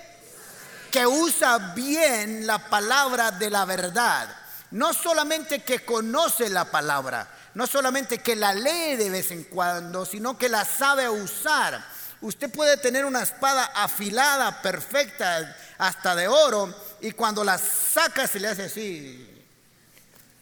que 0.91 1.07
usa 1.07 1.73
bien 1.75 2.47
la 2.47 2.69
palabra 2.69 3.33
de 3.33 3.51
la 3.51 3.65
verdad. 3.65 4.44
No 4.75 4.93
solamente 4.93 5.63
que 5.63 5.85
conoce 5.85 6.51
la 6.51 6.65
palabra, 6.65 7.29
no 7.55 7.65
solamente 7.65 8.19
que 8.19 8.35
la 8.35 8.53
lee 8.53 8.97
de 8.97 9.09
vez 9.09 9.31
en 9.31 9.45
cuando, 9.45 10.05
sino 10.05 10.37
que 10.37 10.49
la 10.49 10.65
sabe 10.65 11.09
usar. 11.09 11.81
Usted 12.21 12.51
puede 12.51 12.77
tener 12.79 13.05
una 13.05 13.23
espada 13.23 13.67
afilada, 13.67 14.61
perfecta, 14.63 15.57
hasta 15.79 16.17
de 16.17 16.27
oro, 16.27 16.75
y 17.01 17.13
cuando 17.13 17.45
la 17.45 17.57
saca 17.57 18.27
se 18.27 18.41
le 18.41 18.49
hace 18.49 18.65
así 18.65 19.45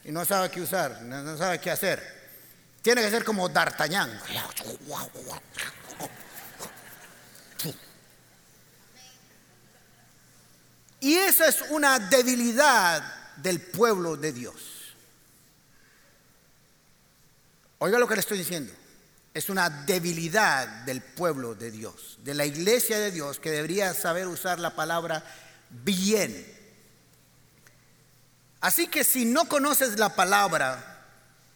y 0.02 0.10
no 0.10 0.24
sabe 0.24 0.50
qué 0.50 0.62
usar, 0.62 1.02
no 1.02 1.36
sabe 1.36 1.60
qué 1.60 1.70
hacer. 1.70 2.22
Tiene 2.80 3.02
que 3.02 3.10
ser 3.10 3.24
como 3.26 3.50
D'Artagnan. 3.50 4.18
Y 11.00 11.18
esa 11.18 11.48
es 11.48 11.62
una 11.68 11.98
debilidad 11.98 13.21
del 13.36 13.60
pueblo 13.60 14.16
de 14.16 14.32
Dios. 14.32 14.54
Oiga 17.78 17.98
lo 17.98 18.06
que 18.06 18.14
le 18.14 18.20
estoy 18.20 18.38
diciendo. 18.38 18.72
Es 19.34 19.48
una 19.48 19.68
debilidad 19.70 20.68
del 20.84 21.00
pueblo 21.00 21.54
de 21.54 21.70
Dios, 21.70 22.18
de 22.22 22.34
la 22.34 22.44
iglesia 22.44 22.98
de 22.98 23.10
Dios, 23.10 23.38
que 23.38 23.50
debería 23.50 23.94
saber 23.94 24.28
usar 24.28 24.60
la 24.60 24.76
palabra 24.76 25.24
bien. 25.70 26.46
Así 28.60 28.86
que 28.86 29.02
si 29.02 29.24
no 29.24 29.46
conoces 29.48 29.98
la 29.98 30.14
palabra, 30.14 31.08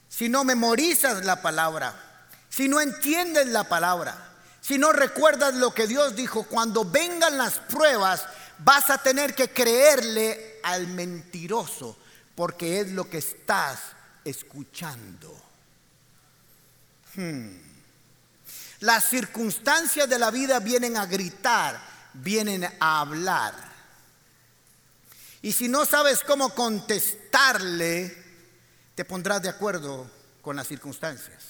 si 0.08 0.28
no 0.28 0.42
memorizas 0.42 1.24
la 1.24 1.42
palabra, 1.42 1.94
si 2.48 2.68
no 2.68 2.80
entiendes 2.80 3.46
la 3.48 3.64
palabra, 3.64 4.32
si 4.60 4.78
no 4.78 4.90
recuerdas 4.92 5.54
lo 5.54 5.72
que 5.72 5.86
Dios 5.86 6.16
dijo, 6.16 6.42
cuando 6.42 6.84
vengan 6.84 7.38
las 7.38 7.60
pruebas, 7.60 8.24
vas 8.58 8.90
a 8.90 8.98
tener 8.98 9.34
que 9.34 9.50
creerle 9.50 10.55
al 10.66 10.88
mentiroso 10.88 11.96
porque 12.34 12.80
es 12.80 12.90
lo 12.90 13.08
que 13.08 13.18
estás 13.18 13.78
escuchando. 14.24 15.32
Hmm. 17.14 17.56
Las 18.80 19.04
circunstancias 19.04 20.08
de 20.08 20.18
la 20.18 20.32
vida 20.32 20.58
vienen 20.58 20.96
a 20.96 21.06
gritar, 21.06 21.80
vienen 22.14 22.64
a 22.80 23.00
hablar. 23.00 23.54
Y 25.40 25.52
si 25.52 25.68
no 25.68 25.86
sabes 25.86 26.24
cómo 26.24 26.50
contestarle, 26.50 28.24
te 28.96 29.04
pondrás 29.04 29.40
de 29.42 29.48
acuerdo 29.48 30.10
con 30.42 30.56
las 30.56 30.66
circunstancias. 30.66 31.44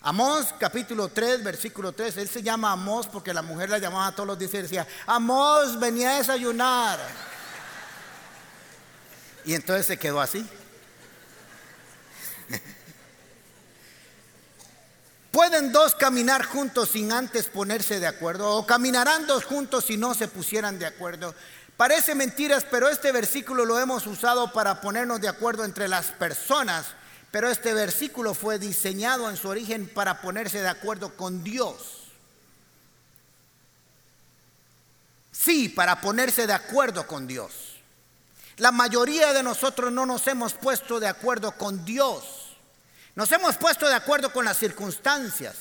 Amós 0.00 0.54
capítulo 0.58 1.08
3, 1.08 1.44
versículo 1.44 1.92
3, 1.92 2.16
él 2.16 2.28
se 2.28 2.42
llama 2.42 2.72
Amós 2.72 3.06
porque 3.06 3.34
la 3.34 3.42
mujer 3.42 3.68
la 3.68 3.78
llamaba 3.78 4.12
todos 4.12 4.28
los 4.28 4.38
días 4.38 4.54
y 4.54 4.62
decía, 4.62 4.86
Amós, 5.06 5.78
venía 5.78 6.14
a 6.14 6.18
desayunar. 6.18 6.98
Y 9.48 9.54
entonces 9.54 9.86
se 9.86 9.96
quedó 9.96 10.20
así. 10.20 10.46
¿Pueden 15.32 15.72
dos 15.72 15.96
caminar 15.96 16.44
juntos 16.44 16.90
sin 16.90 17.10
antes 17.10 17.46
ponerse 17.46 17.98
de 17.98 18.06
acuerdo? 18.06 18.50
¿O 18.56 18.64
caminarán 18.64 19.26
dos 19.26 19.44
juntos 19.44 19.86
si 19.86 19.96
no 19.96 20.14
se 20.14 20.28
pusieran 20.28 20.78
de 20.78 20.86
acuerdo? 20.86 21.34
Parece 21.76 22.14
mentiras, 22.14 22.64
pero 22.70 22.88
este 22.88 23.10
versículo 23.10 23.64
lo 23.64 23.80
hemos 23.80 24.06
usado 24.06 24.52
para 24.52 24.80
ponernos 24.80 25.20
de 25.20 25.28
acuerdo 25.28 25.64
entre 25.64 25.88
las 25.88 26.06
personas 26.12 26.86
pero 27.30 27.50
este 27.50 27.74
versículo 27.74 28.34
fue 28.34 28.58
diseñado 28.58 29.28
en 29.28 29.36
su 29.36 29.48
origen 29.48 29.86
para 29.86 30.22
ponerse 30.22 30.62
de 30.62 30.68
acuerdo 30.68 31.14
con 31.14 31.44
Dios. 31.44 32.08
Sí, 35.30 35.68
para 35.68 36.00
ponerse 36.00 36.46
de 36.46 36.54
acuerdo 36.54 37.06
con 37.06 37.26
Dios. 37.26 37.67
La 38.58 38.72
mayoría 38.72 39.32
de 39.32 39.42
nosotros 39.42 39.92
no 39.92 40.04
nos 40.04 40.26
hemos 40.26 40.54
puesto 40.54 40.98
de 40.98 41.06
acuerdo 41.06 41.52
con 41.52 41.84
Dios. 41.84 42.56
Nos 43.14 43.30
hemos 43.30 43.56
puesto 43.56 43.88
de 43.88 43.94
acuerdo 43.94 44.32
con 44.32 44.44
las 44.44 44.58
circunstancias, 44.58 45.54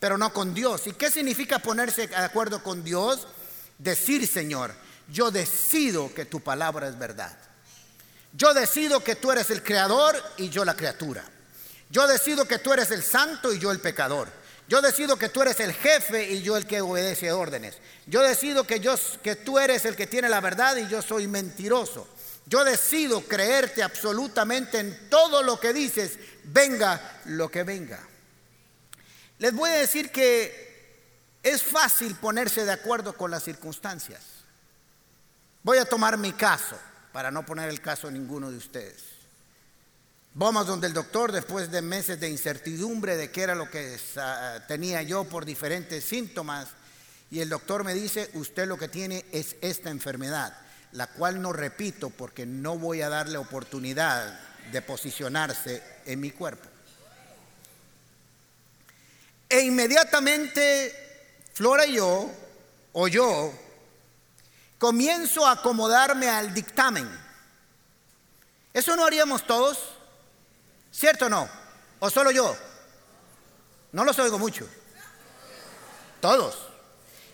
pero 0.00 0.16
no 0.16 0.32
con 0.32 0.54
Dios. 0.54 0.86
¿Y 0.86 0.92
qué 0.92 1.10
significa 1.10 1.58
ponerse 1.58 2.06
de 2.06 2.16
acuerdo 2.16 2.62
con 2.62 2.82
Dios? 2.82 3.26
Decir, 3.78 4.26
Señor, 4.26 4.74
yo 5.08 5.30
decido 5.30 6.12
que 6.14 6.24
tu 6.24 6.40
palabra 6.40 6.88
es 6.88 6.98
verdad. 6.98 7.36
Yo 8.32 8.54
decido 8.54 9.04
que 9.04 9.16
tú 9.16 9.30
eres 9.30 9.50
el 9.50 9.62
creador 9.62 10.16
y 10.38 10.48
yo 10.48 10.64
la 10.64 10.74
criatura. 10.74 11.24
Yo 11.90 12.06
decido 12.06 12.46
que 12.48 12.58
tú 12.58 12.72
eres 12.72 12.90
el 12.90 13.02
santo 13.02 13.52
y 13.52 13.58
yo 13.58 13.70
el 13.70 13.80
pecador. 13.80 14.28
Yo 14.66 14.80
decido 14.80 15.16
que 15.18 15.28
tú 15.28 15.42
eres 15.42 15.60
el 15.60 15.74
jefe 15.74 16.32
y 16.32 16.42
yo 16.42 16.56
el 16.56 16.66
que 16.66 16.80
obedece 16.80 17.32
órdenes. 17.32 17.76
Yo 18.06 18.22
decido 18.22 18.64
que, 18.64 18.80
yo, 18.80 18.94
que 19.22 19.36
tú 19.36 19.58
eres 19.58 19.84
el 19.84 19.94
que 19.94 20.06
tiene 20.06 20.28
la 20.28 20.40
verdad 20.40 20.76
y 20.76 20.88
yo 20.88 21.02
soy 21.02 21.28
mentiroso. 21.28 22.08
Yo 22.46 22.64
decido 22.64 23.22
creerte 23.22 23.82
absolutamente 23.82 24.78
en 24.78 25.08
todo 25.08 25.42
lo 25.42 25.58
que 25.58 25.72
dices, 25.72 26.18
venga 26.44 27.20
lo 27.24 27.50
que 27.50 27.62
venga. 27.62 28.00
Les 29.38 29.54
voy 29.54 29.70
a 29.70 29.76
decir 29.76 30.10
que 30.10 30.62
es 31.42 31.62
fácil 31.62 32.14
ponerse 32.16 32.64
de 32.64 32.72
acuerdo 32.72 33.16
con 33.16 33.30
las 33.30 33.44
circunstancias. 33.44 34.22
Voy 35.62 35.78
a 35.78 35.84
tomar 35.86 36.18
mi 36.18 36.32
caso, 36.32 36.78
para 37.12 37.30
no 37.30 37.46
poner 37.46 37.70
el 37.70 37.80
caso 37.80 38.08
de 38.08 38.14
ninguno 38.14 38.50
de 38.50 38.58
ustedes. 38.58 39.02
Vamos 40.34 40.66
donde 40.66 40.88
el 40.88 40.92
doctor, 40.92 41.30
después 41.30 41.70
de 41.70 41.80
meses 41.80 42.18
de 42.18 42.28
incertidumbre 42.28 43.16
de 43.16 43.30
qué 43.30 43.42
era 43.42 43.54
lo 43.54 43.70
que 43.70 43.98
tenía 44.66 45.00
yo 45.02 45.24
por 45.24 45.44
diferentes 45.44 46.04
síntomas, 46.04 46.68
y 47.30 47.40
el 47.40 47.48
doctor 47.48 47.84
me 47.84 47.94
dice, 47.94 48.30
usted 48.34 48.66
lo 48.66 48.76
que 48.76 48.88
tiene 48.88 49.24
es 49.32 49.56
esta 49.60 49.90
enfermedad, 49.90 50.56
la 50.94 51.08
cual 51.08 51.42
no 51.42 51.52
repito 51.52 52.10
porque 52.10 52.46
no 52.46 52.78
voy 52.78 53.02
a 53.02 53.08
darle 53.08 53.36
oportunidad 53.36 54.40
de 54.72 54.82
posicionarse 54.82 55.82
en 56.06 56.20
mi 56.20 56.30
cuerpo. 56.30 56.68
E 59.48 59.60
inmediatamente 59.60 61.04
Flora 61.52 61.86
y 61.86 61.94
yo, 61.94 62.30
o 62.92 63.06
yo, 63.08 63.52
comienzo 64.78 65.46
a 65.46 65.52
acomodarme 65.52 66.28
al 66.28 66.52
dictamen. 66.52 67.08
¿Eso 68.72 68.96
no 68.96 69.04
haríamos 69.04 69.46
todos? 69.46 69.78
¿Cierto 70.90 71.26
o 71.26 71.28
no? 71.28 71.48
¿O 72.00 72.10
solo 72.10 72.32
yo? 72.32 72.56
No 73.92 74.04
los 74.04 74.18
oigo 74.18 74.36
mucho. 74.38 74.68
Todos. 76.20 76.73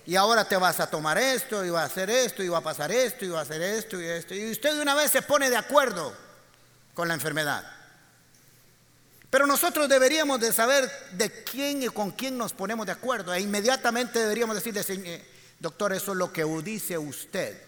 Y 0.06 0.16
ahora 0.16 0.44
te 0.44 0.56
vas 0.56 0.80
a 0.80 0.88
tomar 0.88 1.18
esto, 1.18 1.64
y 1.64 1.70
va 1.70 1.82
a 1.82 1.86
hacer 1.86 2.10
esto, 2.10 2.42
y 2.42 2.48
va 2.48 2.58
a 2.58 2.62
pasar 2.62 2.90
esto, 2.90 3.24
y 3.24 3.28
va 3.28 3.40
a 3.40 3.42
hacer 3.42 3.62
esto, 3.62 4.00
y 4.00 4.06
esto. 4.06 4.34
Y 4.34 4.50
usted 4.50 4.74
de 4.74 4.82
una 4.82 4.94
vez 4.94 5.10
se 5.10 5.22
pone 5.22 5.50
de 5.50 5.56
acuerdo 5.56 6.14
con 6.94 7.08
la 7.08 7.14
enfermedad. 7.14 7.64
Pero 9.30 9.46
nosotros 9.46 9.88
deberíamos 9.88 10.40
de 10.40 10.52
saber 10.52 10.90
de 11.12 11.44
quién 11.44 11.84
y 11.84 11.86
con 11.88 12.10
quién 12.10 12.36
nos 12.36 12.52
ponemos 12.52 12.84
de 12.86 12.92
acuerdo. 12.92 13.32
E 13.32 13.40
inmediatamente 13.40 14.18
deberíamos 14.18 14.56
decirle, 14.56 15.24
Doctor, 15.60 15.92
eso 15.92 16.12
es 16.12 16.18
lo 16.18 16.32
que 16.32 16.44
dice 16.64 16.98
usted, 16.98 17.62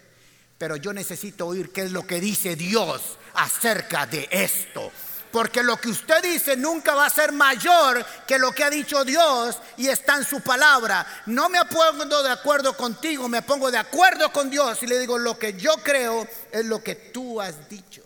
pero 0.58 0.76
yo 0.76 0.92
necesito 0.92 1.46
oír 1.46 1.70
qué 1.70 1.82
es 1.82 1.92
lo 1.92 2.06
que 2.06 2.20
dice 2.20 2.56
Dios 2.56 3.18
acerca 3.34 4.06
de 4.06 4.28
esto. 4.30 4.90
Porque 5.32 5.62
lo 5.62 5.78
que 5.78 5.88
usted 5.88 6.22
dice 6.22 6.56
nunca 6.56 6.94
va 6.94 7.06
a 7.06 7.10
ser 7.10 7.32
mayor 7.32 8.04
que 8.26 8.38
lo 8.38 8.52
que 8.52 8.64
ha 8.64 8.70
dicho 8.70 9.04
Dios 9.04 9.58
y 9.78 9.88
está 9.88 10.16
en 10.16 10.24
su 10.24 10.42
palabra. 10.42 11.06
No 11.26 11.48
me 11.48 11.58
pongo 11.64 12.22
de 12.22 12.30
acuerdo 12.30 12.76
contigo, 12.76 13.28
me 13.28 13.40
pongo 13.40 13.70
de 13.70 13.78
acuerdo 13.78 14.30
con 14.30 14.50
Dios 14.50 14.82
y 14.82 14.86
le 14.86 14.98
digo 14.98 15.18
lo 15.18 15.38
que 15.38 15.54
yo 15.54 15.74
creo 15.82 16.28
es 16.52 16.66
lo 16.66 16.82
que 16.82 16.94
tú 16.94 17.40
has 17.40 17.68
dicho. 17.68 18.02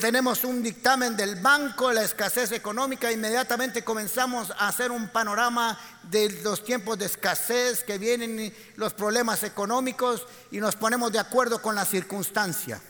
Tenemos 0.00 0.42
un 0.42 0.64
dictamen 0.64 1.16
del 1.16 1.36
banco, 1.36 1.92
la 1.92 2.02
escasez 2.02 2.50
económica, 2.50 3.12
inmediatamente 3.12 3.84
comenzamos 3.84 4.50
a 4.50 4.66
hacer 4.66 4.90
un 4.90 5.08
panorama 5.10 5.78
de 6.02 6.28
los 6.42 6.64
tiempos 6.64 6.98
de 6.98 7.04
escasez 7.04 7.84
que 7.84 7.96
vienen, 7.96 8.52
los 8.74 8.94
problemas 8.94 9.44
económicos 9.44 10.26
y 10.50 10.58
nos 10.58 10.74
ponemos 10.74 11.12
de 11.12 11.20
acuerdo 11.20 11.62
con 11.62 11.76
la 11.76 11.84
circunstancia. 11.84 12.80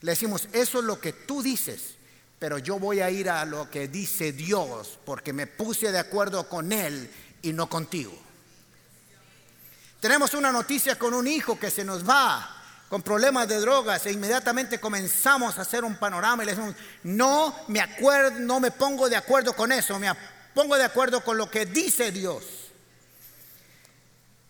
Le 0.00 0.12
decimos, 0.12 0.48
eso 0.52 0.78
es 0.78 0.84
lo 0.84 1.00
que 1.00 1.12
tú 1.12 1.42
dices, 1.42 1.94
pero 2.38 2.58
yo 2.58 2.78
voy 2.78 3.00
a 3.00 3.10
ir 3.10 3.28
a 3.28 3.44
lo 3.44 3.70
que 3.70 3.88
dice 3.88 4.32
Dios 4.32 4.98
porque 5.04 5.32
me 5.32 5.46
puse 5.46 5.90
de 5.90 5.98
acuerdo 5.98 6.48
con 6.48 6.72
Él 6.72 7.10
y 7.42 7.52
no 7.52 7.68
contigo. 7.68 8.12
Tenemos 10.00 10.34
una 10.34 10.52
noticia 10.52 10.96
con 10.96 11.14
un 11.14 11.26
hijo 11.26 11.58
que 11.58 11.70
se 11.70 11.84
nos 11.84 12.08
va 12.08 12.54
con 12.88 13.02
problemas 13.02 13.46
de 13.48 13.60
drogas 13.60 14.06
e 14.06 14.12
inmediatamente 14.12 14.80
comenzamos 14.80 15.58
a 15.58 15.62
hacer 15.62 15.84
un 15.84 15.96
panorama 15.96 16.42
y 16.42 16.46
le 16.46 16.52
decimos, 16.52 16.74
no 17.02 17.54
me 17.68 17.80
acuerdo, 17.80 18.38
no 18.40 18.60
me 18.60 18.70
pongo 18.70 19.08
de 19.08 19.16
acuerdo 19.16 19.54
con 19.54 19.72
eso, 19.72 19.98
me 19.98 20.10
pongo 20.54 20.76
de 20.76 20.84
acuerdo 20.84 21.22
con 21.22 21.36
lo 21.36 21.50
que 21.50 21.66
dice 21.66 22.10
Dios. 22.10 22.44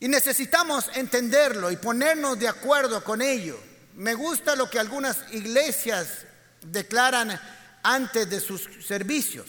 Y 0.00 0.06
necesitamos 0.06 0.88
entenderlo 0.94 1.72
y 1.72 1.76
ponernos 1.76 2.38
de 2.38 2.46
acuerdo 2.46 3.02
con 3.02 3.20
ello. 3.20 3.58
Me 3.98 4.14
gusta 4.14 4.54
lo 4.54 4.70
que 4.70 4.78
algunas 4.78 5.18
iglesias 5.32 6.24
declaran 6.62 7.36
antes 7.82 8.30
de 8.30 8.38
sus 8.38 8.68
servicios. 8.86 9.48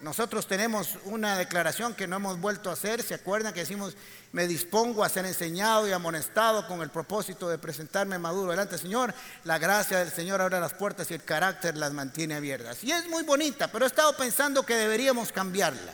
Nosotros 0.00 0.46
tenemos 0.46 0.96
una 1.04 1.36
declaración 1.36 1.94
que 1.94 2.06
no 2.06 2.16
hemos 2.16 2.40
vuelto 2.40 2.70
a 2.70 2.72
hacer, 2.72 3.02
¿se 3.02 3.12
acuerdan 3.12 3.52
que 3.52 3.60
decimos, 3.60 3.98
me 4.32 4.48
dispongo 4.48 5.04
a 5.04 5.10
ser 5.10 5.26
enseñado 5.26 5.86
y 5.86 5.92
amonestado 5.92 6.66
con 6.66 6.80
el 6.80 6.88
propósito 6.88 7.50
de 7.50 7.58
presentarme 7.58 8.18
maduro 8.18 8.52
delante 8.52 8.76
del 8.76 8.80
Señor? 8.80 9.12
La 9.44 9.58
gracia 9.58 9.98
del 9.98 10.10
Señor 10.10 10.40
abre 10.40 10.58
las 10.60 10.72
puertas 10.72 11.10
y 11.10 11.14
el 11.14 11.22
carácter 11.22 11.76
las 11.76 11.92
mantiene 11.92 12.36
abiertas. 12.36 12.82
Y 12.82 12.92
es 12.92 13.06
muy 13.06 13.22
bonita, 13.24 13.68
pero 13.70 13.84
he 13.84 13.88
estado 13.88 14.16
pensando 14.16 14.64
que 14.64 14.76
deberíamos 14.76 15.30
cambiarla. 15.30 15.92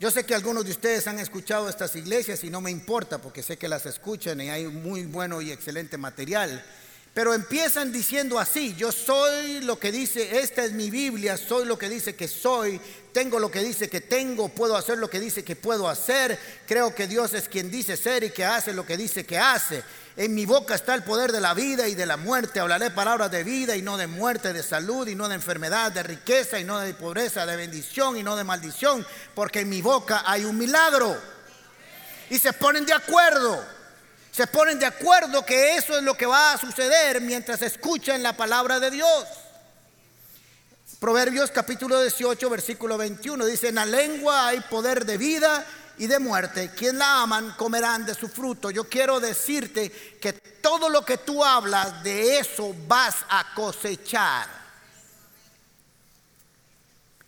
Yo 0.00 0.10
sé 0.10 0.24
que 0.24 0.34
algunos 0.34 0.64
de 0.64 0.70
ustedes 0.70 1.06
han 1.08 1.18
escuchado 1.18 1.68
estas 1.68 1.94
iglesias 1.94 2.42
y 2.42 2.48
no 2.48 2.62
me 2.62 2.70
importa 2.70 3.18
porque 3.18 3.42
sé 3.42 3.58
que 3.58 3.68
las 3.68 3.84
escuchan 3.84 4.40
y 4.40 4.48
hay 4.48 4.66
muy 4.66 5.02
bueno 5.02 5.42
y 5.42 5.52
excelente 5.52 5.98
material. 5.98 6.64
Pero 7.12 7.34
empiezan 7.34 7.92
diciendo 7.92 8.38
así, 8.38 8.74
yo 8.78 8.92
soy 8.92 9.60
lo 9.60 9.78
que 9.78 9.92
dice, 9.92 10.40
esta 10.40 10.64
es 10.64 10.72
mi 10.72 10.88
Biblia, 10.88 11.36
soy 11.36 11.66
lo 11.66 11.78
que 11.78 11.90
dice 11.90 12.14
que 12.14 12.28
soy, 12.28 12.80
tengo 13.12 13.38
lo 13.38 13.50
que 13.50 13.62
dice 13.62 13.90
que 13.90 14.00
tengo, 14.00 14.48
puedo 14.48 14.74
hacer 14.74 14.96
lo 14.96 15.10
que 15.10 15.20
dice 15.20 15.44
que 15.44 15.54
puedo 15.54 15.86
hacer, 15.86 16.38
creo 16.66 16.94
que 16.94 17.06
Dios 17.06 17.34
es 17.34 17.46
quien 17.50 17.70
dice 17.70 17.98
ser 17.98 18.24
y 18.24 18.30
que 18.30 18.46
hace 18.46 18.72
lo 18.72 18.86
que 18.86 18.96
dice 18.96 19.26
que 19.26 19.38
hace. 19.38 19.82
En 20.16 20.34
mi 20.34 20.44
boca 20.44 20.74
está 20.74 20.94
el 20.94 21.02
poder 21.02 21.32
de 21.32 21.40
la 21.40 21.54
vida 21.54 21.88
y 21.88 21.94
de 21.94 22.06
la 22.06 22.16
muerte, 22.16 22.60
hablaré 22.60 22.90
palabras 22.90 23.30
de 23.30 23.44
vida 23.44 23.76
y 23.76 23.82
no 23.82 23.96
de 23.96 24.06
muerte, 24.06 24.52
de 24.52 24.62
salud 24.62 25.06
y 25.06 25.14
no 25.14 25.28
de 25.28 25.36
enfermedad, 25.36 25.92
de 25.92 26.02
riqueza 26.02 26.58
y 26.58 26.64
no 26.64 26.78
de 26.78 26.94
pobreza, 26.94 27.46
de 27.46 27.56
bendición 27.56 28.16
y 28.16 28.22
no 28.22 28.36
de 28.36 28.44
maldición, 28.44 29.06
porque 29.34 29.60
en 29.60 29.68
mi 29.68 29.82
boca 29.82 30.24
hay 30.26 30.44
un 30.44 30.58
milagro. 30.58 31.16
Y 32.28 32.38
se 32.38 32.52
ponen 32.52 32.84
de 32.84 32.92
acuerdo 32.92 33.64
se 34.30 34.46
ponen 34.46 34.78
de 34.78 34.86
acuerdo 34.86 35.44
que 35.44 35.76
eso 35.76 35.96
es 35.98 36.04
lo 36.04 36.16
que 36.16 36.26
va 36.26 36.52
a 36.52 36.58
suceder 36.58 37.20
mientras 37.20 37.62
escuchan 37.62 38.22
la 38.22 38.36
palabra 38.36 38.78
de 38.78 38.90
Dios. 38.90 39.26
Proverbios 41.00 41.50
capítulo 41.50 42.00
18, 42.00 42.48
versículo 42.50 42.96
21 42.96 43.44
dice, 43.46 43.68
en 43.68 43.76
la 43.76 43.86
lengua 43.86 44.48
hay 44.48 44.60
poder 44.60 45.04
de 45.04 45.18
vida 45.18 45.64
y 46.00 46.06
de 46.06 46.18
muerte. 46.18 46.70
Quien 46.74 46.98
la 46.98 47.22
aman 47.22 47.54
comerán 47.58 48.06
de 48.06 48.14
su 48.14 48.26
fruto. 48.26 48.70
Yo 48.70 48.84
quiero 48.84 49.20
decirte 49.20 49.90
que 50.18 50.32
todo 50.32 50.88
lo 50.88 51.04
que 51.04 51.18
tú 51.18 51.44
hablas, 51.44 52.02
de 52.02 52.38
eso 52.38 52.74
vas 52.88 53.16
a 53.28 53.52
cosechar. 53.54 54.48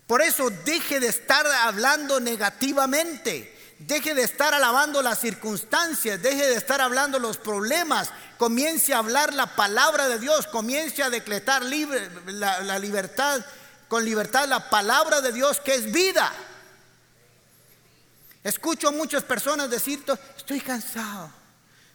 Por 0.07 0.23
eso 0.23 0.49
deje 0.65 1.01
de 1.01 1.09
estar 1.09 1.47
hablando 1.47 2.19
negativamente. 2.19 3.51
Deje 3.79 4.15
de 4.15 4.23
estar 4.23 4.55
alabando 4.55 5.03
las 5.03 5.19
circunstancias, 5.19 6.23
deje 6.23 6.47
de 6.47 6.55
estar 6.55 6.81
hablando 6.81 7.19
los 7.19 7.37
problemas, 7.37 8.11
comience 8.39 8.95
a 8.95 8.99
hablar 8.99 9.35
la 9.35 9.57
palabra 9.57 10.09
de 10.09 10.21
Dios, 10.21 10.47
comience 10.47 11.03
a 11.03 11.11
decretar 11.11 11.65
libre, 11.65 12.09
la, 12.27 12.79
libertad, 12.79 13.45
con 13.89 14.05
libertad 14.05 14.47
la 14.47 14.71
palabra 14.71 15.21
de 15.21 15.33
Dios 15.33 15.61
que 15.61 15.75
es 15.75 15.91
vida. 15.91 16.33
Escucho 18.45 18.89
a 18.89 18.93
muchas 18.93 19.23
personas 19.23 19.71
decir, 19.71 20.05
estoy 20.37 20.61
cansado, 20.61 21.31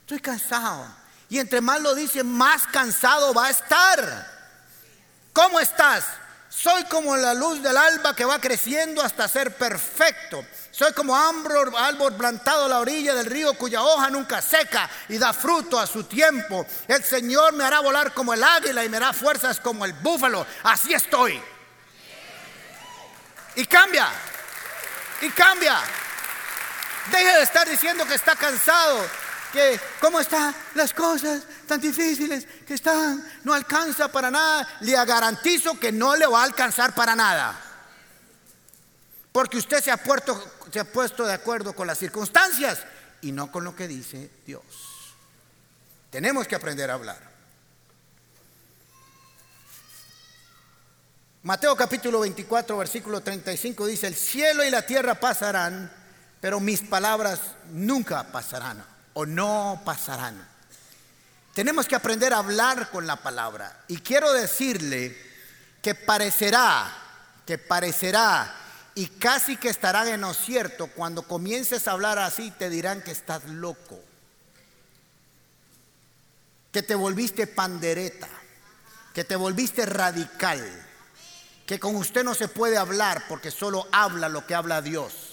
estoy 0.01 0.20
cansado. 0.20 0.88
Y 1.30 1.39
entre 1.39 1.60
más 1.60 1.82
lo 1.82 1.94
dicen, 1.94 2.25
más 2.32 2.66
cansado 2.68 3.34
va 3.34 3.48
a 3.48 3.50
estar. 3.50 4.38
¿Cómo 5.34 5.60
estás? 5.60 6.06
Soy 6.50 6.86
como 6.86 7.16
la 7.18 7.34
luz 7.34 7.62
del 7.62 7.75
alba 7.75 8.16
que 8.16 8.24
va 8.24 8.39
creciendo 8.39 9.04
hasta 9.04 9.27
ser 9.27 9.56
perfecto. 9.56 10.44
Soy 10.72 10.94
como 10.94 11.16
árbol, 11.16 12.16
plantado 12.16 12.66
a 12.66 12.70
la 12.70 12.80
orilla 12.80 13.13
del 13.13 13.25
río 13.25 13.54
cuya 13.56 13.84
hoja 13.84 14.10
nunca 14.10 14.42
seca 14.42 14.89
y 15.10 15.18
da 15.18 15.34
fruto 15.34 15.80
a 15.80 15.86
su 15.86 16.06
tiempo. 16.06 16.66
El 16.88 17.04
Señor 17.04 17.54
me 17.54 17.66
hará 17.66 17.82
volar 17.82 18.13
como 18.13 18.34
el 18.34 18.44
águila 18.44 18.86
y 18.86 18.89
me 18.89 18.98
hará 18.98 19.12
fuerzas 19.12 19.60
como 19.60 19.86
el 19.86 19.94
búfalo. 19.94 20.48
Así 20.63 20.94
estoy. 20.94 21.42
Y 23.56 23.66
cambia. 23.66 24.08
Y 25.22 25.30
cambia. 25.30 25.82
Deje 27.12 27.38
de 27.38 27.44
estar 27.44 27.70
diciendo 27.70 28.06
que 28.06 28.16
está 28.16 28.36
cansado, 28.36 29.06
que 29.54 29.80
cómo 30.00 30.20
están 30.20 30.54
las 30.76 30.94
cosas 30.94 31.44
tan 31.68 31.80
difíciles 31.80 32.46
que 32.66 32.74
están, 32.74 33.26
no 33.44 33.54
alcanza 33.54 34.12
para 34.12 34.30
nada. 34.30 34.68
Le 34.82 34.94
garantizo 35.06 35.80
que 35.80 35.92
no 35.92 36.16
le 36.16 36.28
va 36.28 36.42
a 36.42 36.46
alcanzar 36.46 36.94
para 36.94 37.16
nada. 37.16 37.60
Porque 39.32 39.58
usted 39.58 39.84
se 39.84 39.92
ha, 39.92 40.00
se 40.72 40.80
ha 40.80 40.86
puesto 40.86 41.26
de 41.26 41.34
acuerdo 41.34 41.74
con 41.74 41.88
las 41.88 41.98
circunstancias 41.98 42.80
y 43.22 43.32
no 43.32 43.52
con 43.52 43.64
lo 43.64 43.76
que 43.76 43.88
dice 43.88 44.30
Dios. 44.46 44.64
Tenemos 46.10 46.48
que 46.48 46.56
aprender 46.56 46.90
a 46.90 46.96
hablar. 46.96 47.38
Mateo 51.44 51.78
capítulo 51.78 52.20
24, 52.20 52.78
versículo 52.78 53.22
35 53.22 53.86
dice, 53.86 54.08
el 54.08 54.16
cielo 54.16 54.66
y 54.66 54.70
la 54.70 54.86
tierra 54.86 55.16
pasarán, 55.16 55.90
pero 56.48 56.62
mis 56.62 56.80
palabras 56.80 57.42
nunca 57.74 58.24
pasarán 58.32 58.82
o 59.16 59.25
no 59.25 59.82
pasarán. 59.84 60.48
Tenemos 61.54 61.88
que 61.88 61.96
aprender 61.98 62.34
a 62.34 62.38
hablar 62.38 62.89
con 62.89 63.06
la 63.06 63.18
palabra. 63.18 63.84
Y 63.89 63.98
quiero 63.98 64.32
decirle 64.32 65.13
que 65.82 65.94
parecerá, 65.94 66.89
que 67.46 67.58
parecerá 67.58 68.56
y 68.96 69.08
casi 69.08 69.58
que 69.58 69.68
estarán 69.68 70.08
en 70.08 70.22
lo 70.22 70.34
cierto. 70.34 70.88
Cuando 70.88 71.24
comiences 71.24 71.86
a 71.86 71.92
hablar 71.92 72.18
así 72.18 72.50
te 72.51 72.70
dirán 72.70 73.01
que 73.01 73.12
estás 73.12 73.44
loco, 73.44 74.00
que 76.72 76.82
te 76.82 76.96
volviste 76.96 77.46
pandereta, 77.46 78.30
que 79.13 79.25
te 79.25 79.36
volviste 79.36 79.86
radical, 79.86 80.66
que 81.66 81.77
con 81.77 81.98
usted 81.98 82.24
no 82.24 82.34
se 82.34 82.48
puede 82.48 82.77
hablar 82.77 83.25
porque 83.27 83.51
solo 83.51 83.86
habla 83.92 84.30
lo 84.30 84.48
que 84.48 84.56
habla 84.56 84.82
Dios. 84.82 85.27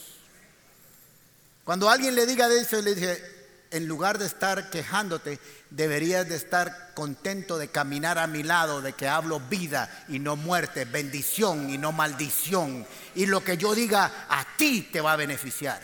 Cuando 1.64 1.88
alguien 1.88 2.14
le 2.14 2.26
diga 2.26 2.48
de 2.48 2.60
eso, 2.60 2.80
le 2.82 2.94
dice, 2.94 3.34
en 3.70 3.88
lugar 3.88 4.18
de 4.18 4.26
estar 4.26 4.70
quejándote, 4.70 5.40
deberías 5.70 6.28
de 6.28 6.36
estar 6.36 6.92
contento 6.94 7.58
de 7.58 7.68
caminar 7.68 8.18
a 8.18 8.26
mi 8.26 8.42
lado, 8.42 8.82
de 8.82 8.92
que 8.92 9.08
hablo 9.08 9.40
vida 9.40 10.04
y 10.08 10.18
no 10.18 10.36
muerte, 10.36 10.84
bendición 10.84 11.70
y 11.70 11.78
no 11.78 11.90
maldición. 11.90 12.86
Y 13.14 13.26
lo 13.26 13.42
que 13.42 13.56
yo 13.56 13.74
diga 13.74 14.26
a 14.28 14.46
ti 14.56 14.82
te 14.92 15.00
va 15.00 15.14
a 15.14 15.16
beneficiar. 15.16 15.80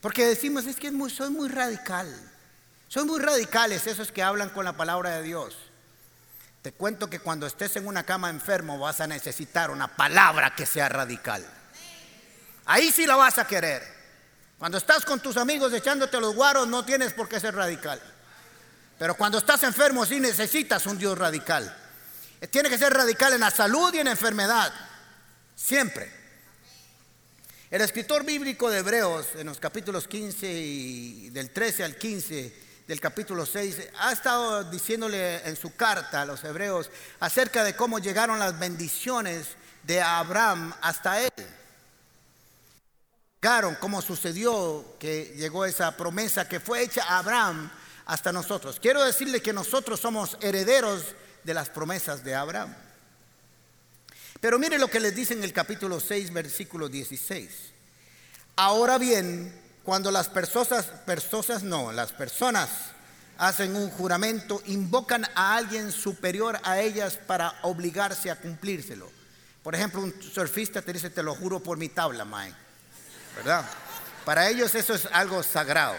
Porque 0.00 0.26
decimos, 0.26 0.66
es 0.66 0.76
que 0.76 0.92
soy 1.08 1.30
muy 1.30 1.48
radical. 1.48 2.14
Son 2.88 3.06
muy 3.06 3.18
radicales 3.18 3.86
esos 3.86 4.12
que 4.12 4.22
hablan 4.22 4.50
con 4.50 4.64
la 4.64 4.76
palabra 4.76 5.16
de 5.16 5.22
Dios. 5.22 5.56
Te 6.62 6.72
cuento 6.72 7.10
que 7.10 7.18
cuando 7.18 7.46
estés 7.46 7.74
en 7.76 7.86
una 7.86 8.04
cama 8.04 8.30
enfermo 8.30 8.78
vas 8.78 9.00
a 9.00 9.06
necesitar 9.06 9.70
una 9.70 9.96
palabra 9.96 10.54
que 10.54 10.66
sea 10.66 10.88
radical. 10.88 11.44
Ahí 12.66 12.90
sí 12.90 13.06
la 13.06 13.16
vas 13.16 13.38
a 13.38 13.46
querer. 13.46 13.82
Cuando 14.58 14.78
estás 14.78 15.04
con 15.04 15.20
tus 15.20 15.36
amigos 15.36 15.72
echándote 15.72 16.18
los 16.20 16.34
guaros, 16.34 16.66
no 16.68 16.84
tienes 16.84 17.12
por 17.12 17.28
qué 17.28 17.38
ser 17.38 17.54
radical. 17.54 18.00
Pero 18.98 19.14
cuando 19.16 19.38
estás 19.38 19.62
enfermo, 19.64 20.06
sí 20.06 20.20
necesitas 20.20 20.86
un 20.86 20.96
Dios 20.96 21.18
radical. 21.18 21.76
Eh, 22.40 22.46
tiene 22.46 22.70
que 22.70 22.78
ser 22.78 22.92
radical 22.92 23.32
en 23.32 23.40
la 23.40 23.50
salud 23.50 23.92
y 23.92 23.98
en 23.98 24.06
la 24.06 24.12
enfermedad. 24.12 24.72
Siempre. 25.54 26.10
El 27.70 27.82
escritor 27.82 28.24
bíblico 28.24 28.70
de 28.70 28.78
Hebreos, 28.78 29.26
en 29.34 29.46
los 29.46 29.58
capítulos 29.58 30.06
15 30.06 30.46
y 30.46 31.30
del 31.30 31.50
13 31.50 31.84
al 31.84 31.96
15 31.96 32.62
del 32.86 33.00
capítulo 33.00 33.44
6, 33.44 33.88
ha 33.98 34.12
estado 34.12 34.64
diciéndole 34.64 35.46
en 35.46 35.56
su 35.56 35.74
carta 35.74 36.22
a 36.22 36.26
los 36.26 36.44
hebreos 36.44 36.90
acerca 37.18 37.64
de 37.64 37.74
cómo 37.74 37.98
llegaron 37.98 38.38
las 38.38 38.58
bendiciones 38.58 39.48
de 39.82 40.00
Abraham 40.00 40.72
hasta 40.80 41.20
él 41.20 41.30
cómo 43.78 44.00
sucedió 44.00 44.96
que 44.98 45.34
llegó 45.36 45.66
esa 45.66 45.94
promesa 45.98 46.48
que 46.48 46.60
fue 46.60 46.82
hecha 46.82 47.04
a 47.04 47.18
Abraham 47.18 47.70
hasta 48.06 48.32
nosotros. 48.32 48.78
Quiero 48.80 49.04
decirle 49.04 49.42
que 49.42 49.52
nosotros 49.52 50.00
somos 50.00 50.38
herederos 50.40 51.14
de 51.42 51.52
las 51.52 51.68
promesas 51.68 52.24
de 52.24 52.34
Abraham. 52.34 52.74
Pero 54.40 54.58
mire 54.58 54.78
lo 54.78 54.88
que 54.88 54.98
les 54.98 55.14
dice 55.14 55.34
en 55.34 55.44
el 55.44 55.52
capítulo 55.52 56.00
6, 56.00 56.32
versículo 56.32 56.88
16. 56.88 57.50
Ahora 58.56 58.96
bien, 58.96 59.54
cuando 59.82 60.10
las 60.10 60.30
personas, 60.30 60.86
personas 61.04 61.62
no, 61.62 61.92
las 61.92 62.12
personas 62.12 62.70
hacen 63.36 63.76
un 63.76 63.90
juramento, 63.90 64.62
invocan 64.66 65.26
a 65.34 65.56
alguien 65.56 65.92
superior 65.92 66.58
a 66.62 66.80
ellas 66.80 67.18
para 67.26 67.58
obligarse 67.60 68.30
a 68.30 68.40
cumplírselo. 68.40 69.10
Por 69.62 69.74
ejemplo, 69.74 70.00
un 70.00 70.14
surfista 70.22 70.80
te 70.80 70.94
dice, 70.94 71.10
te 71.10 71.22
lo 71.22 71.34
juro 71.34 71.60
por 71.60 71.76
mi 71.76 71.90
tabla, 71.90 72.24
Mike. 72.24 72.63
¿Verdad? 73.36 73.64
Para 74.24 74.48
ellos 74.48 74.74
eso 74.74 74.94
es 74.94 75.06
algo 75.12 75.42
sagrado. 75.42 75.96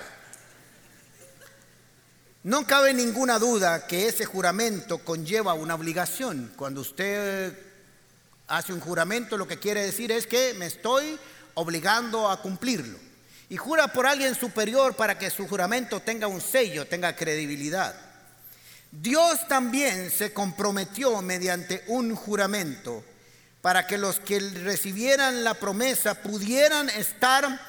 No 2.44 2.68
cabe 2.68 2.94
ninguna 2.94 3.40
duda 3.40 3.88
que 3.88 4.08
ese 4.08 4.26
juramento 4.26 5.00
conlleva 5.00 5.54
una 5.54 5.76
obligación. 5.76 6.54
Cuando 6.56 6.82
usted 6.82 7.58
hace 8.48 8.72
un 8.72 8.80
juramento, 8.80 9.38
lo 9.38 9.48
que 9.48 9.58
quiere 9.58 9.84
decir 9.84 10.12
es 10.12 10.28
que 10.28 10.54
me 10.54 10.68
estoy 10.68 11.18
obligando 11.56 12.30
a 12.30 12.42
cumplirlo. 12.42 13.00
Y 13.50 13.58
jura 13.58 13.88
por 13.88 14.06
alguien 14.06 14.36
superior 14.36 14.96
para 14.96 15.18
que 15.18 15.30
su 15.30 15.48
juramento 15.48 16.00
tenga 16.02 16.28
un 16.28 16.42
sello, 16.42 16.88
tenga 16.88 17.16
credibilidad. 17.16 17.96
Dios 18.92 19.48
también 19.48 20.10
se 20.10 20.32
comprometió 20.32 21.22
mediante 21.22 21.84
un 21.88 22.16
juramento 22.16 23.04
para 23.66 23.88
que 23.88 23.98
los 23.98 24.20
que 24.20 24.40
recibieran 24.40 25.44
la 25.44 25.56
promesa 25.56 26.22
pudieran 26.22 26.88
estar 26.88 27.60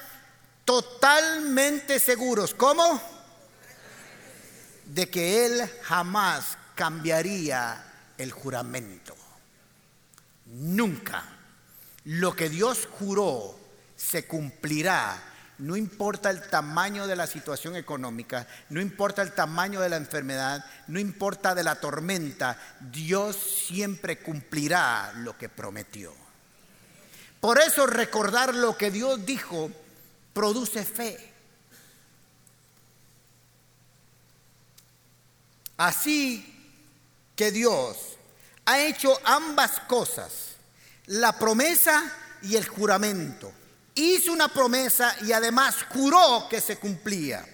totalmente 0.63 1.99
seguros. 1.99 2.53
¿Cómo? 2.53 3.01
De 4.85 5.09
que 5.09 5.47
Él 5.47 5.67
jamás 5.81 6.55
cambiaría 6.75 7.83
el 8.15 8.31
juramento. 8.31 9.15
Nunca. 10.45 11.23
Lo 12.03 12.35
que 12.35 12.49
Dios 12.49 12.87
juró 12.99 13.57
se 13.95 14.27
cumplirá 14.27 15.19
no 15.59 15.75
importa 15.75 16.29
el 16.29 16.41
tamaño 16.41 17.07
de 17.07 17.15
la 17.15 17.25
situación 17.25 17.75
económica, 17.75 18.47
no 18.69 18.79
importa 18.79 19.21
el 19.21 19.33
tamaño 19.33 19.81
de 19.81 19.89
la 19.89 19.97
enfermedad, 19.97 20.63
no 20.87 20.99
importa 20.99 21.55
de 21.55 21.63
la 21.63 21.75
tormenta, 21.75 22.57
Dios 22.79 23.35
siempre 23.67 24.19
cumplirá 24.19 25.13
lo 25.17 25.37
que 25.37 25.49
prometió. 25.49 26.13
Por 27.39 27.59
eso 27.59 27.87
recordar 27.87 28.53
lo 28.53 28.77
que 28.77 28.91
Dios 28.91 29.25
dijo 29.25 29.71
produce 30.33 30.85
fe. 30.85 31.33
Así 35.77 36.53
que 37.35 37.51
Dios 37.51 37.97
ha 38.65 38.79
hecho 38.79 39.19
ambas 39.23 39.79
cosas, 39.81 40.55
la 41.05 41.37
promesa 41.37 42.11
y 42.41 42.55
el 42.55 42.67
juramento 42.67 43.51
hizo 43.97 44.31
una 44.31 44.47
promesa 44.47 45.15
y 45.23 45.33
además 45.33 45.75
juró 45.89 46.47
que 46.49 46.61
se 46.61 46.77
cumplía. 46.77 47.45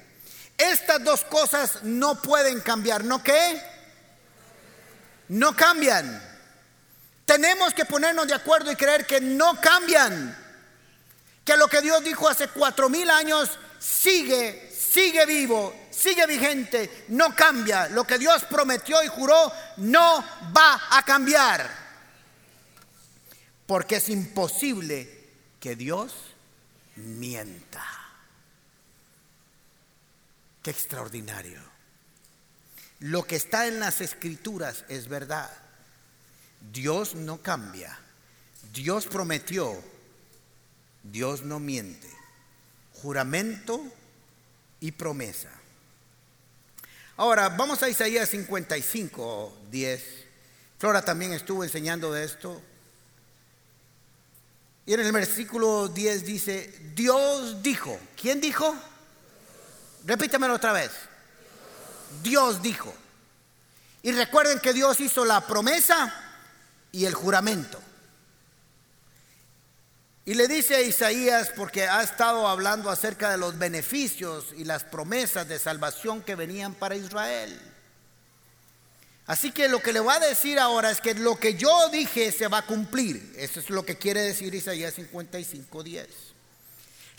Estas 0.57 1.03
dos 1.03 1.23
cosas 1.25 1.83
no 1.83 2.21
pueden 2.21 2.61
cambiar, 2.61 3.03
¿no 3.03 3.23
qué? 3.23 3.61
No 5.29 5.55
cambian. 5.55 6.21
Tenemos 7.25 7.73
que 7.73 7.85
ponernos 7.85 8.27
de 8.27 8.35
acuerdo 8.35 8.71
y 8.71 8.75
creer 8.75 9.05
que 9.05 9.19
no 9.19 9.59
cambian. 9.59 10.37
Que 11.43 11.57
lo 11.57 11.67
que 11.67 11.81
Dios 11.81 12.03
dijo 12.03 12.27
hace 12.29 12.47
cuatro 12.49 12.89
mil 12.89 13.09
años 13.09 13.49
sigue, 13.79 14.71
sigue 14.71 15.25
vivo, 15.25 15.73
sigue 15.89 16.25
vigente, 16.27 17.05
no 17.09 17.35
cambia. 17.35 17.89
Lo 17.89 18.05
que 18.05 18.17
Dios 18.17 18.43
prometió 18.45 19.01
y 19.03 19.07
juró 19.07 19.51
no 19.77 20.23
va 20.55 20.81
a 20.91 21.03
cambiar. 21.03 21.69
Porque 23.65 23.95
es 23.95 24.09
imposible 24.09 25.23
que 25.59 25.75
Dios 25.75 26.13
mienta. 26.95 27.83
Qué 30.61 30.71
extraordinario. 30.71 31.59
Lo 32.99 33.23
que 33.23 33.35
está 33.35 33.67
en 33.67 33.79
las 33.79 33.99
escrituras 33.99 34.85
es 34.87 35.07
verdad. 35.07 35.51
Dios 36.71 37.15
no 37.15 37.41
cambia. 37.41 37.99
Dios 38.71 39.05
prometió. 39.07 39.83
Dios 41.03 41.43
no 41.43 41.59
miente. 41.59 42.09
Juramento 42.93 43.83
y 44.79 44.93
promesa. 44.93 45.51
Ahora, 47.17 47.49
vamos 47.49 47.83
a 47.83 47.89
Isaías 47.89 48.29
55, 48.29 49.57
10. 49.69 50.03
Flora 50.79 51.03
también 51.03 51.33
estuvo 51.33 51.63
enseñando 51.63 52.11
de 52.11 52.23
esto. 52.23 52.61
Y 54.85 54.93
en 54.93 54.99
el 54.99 55.11
versículo 55.11 55.87
10 55.87 56.25
dice, 56.25 56.91
Dios 56.93 57.61
dijo, 57.63 57.97
¿quién 58.19 58.41
dijo? 58.41 58.75
Repítamelo 60.05 60.55
otra 60.55 60.73
vez. 60.73 60.91
Dios 62.21 62.61
dijo. 62.61 62.93
Y 64.01 64.11
recuerden 64.11 64.59
que 64.59 64.73
Dios 64.73 64.99
hizo 64.99 65.23
la 65.23 65.47
promesa 65.47 66.13
y 66.91 67.05
el 67.05 67.13
juramento. 67.13 67.79
Y 70.25 70.35
le 70.35 70.47
dice 70.47 70.75
a 70.75 70.81
Isaías, 70.81 71.51
porque 71.55 71.87
ha 71.87 72.01
estado 72.01 72.47
hablando 72.47 72.89
acerca 72.89 73.29
de 73.29 73.37
los 73.37 73.57
beneficios 73.57 74.53
y 74.55 74.63
las 74.63 74.83
promesas 74.83 75.47
de 75.47 75.59
salvación 75.59 76.21
que 76.21 76.35
venían 76.35 76.73
para 76.73 76.95
Israel. 76.95 77.72
Así 79.25 79.51
que 79.51 79.69
lo 79.69 79.81
que 79.81 79.93
le 79.93 80.01
va 80.01 80.15
a 80.15 80.19
decir 80.19 80.59
ahora 80.59 80.91
es 80.91 80.99
que 80.99 81.13
lo 81.13 81.39
que 81.39 81.55
yo 81.55 81.89
dije 81.89 82.31
se 82.31 82.47
va 82.47 82.59
a 82.59 82.65
cumplir. 82.65 83.33
Eso 83.37 83.59
es 83.59 83.69
lo 83.69 83.85
que 83.85 83.97
quiere 83.97 84.21
decir 84.21 84.53
Isaías 84.53 84.95
55, 84.95 85.83
10. 85.83 86.07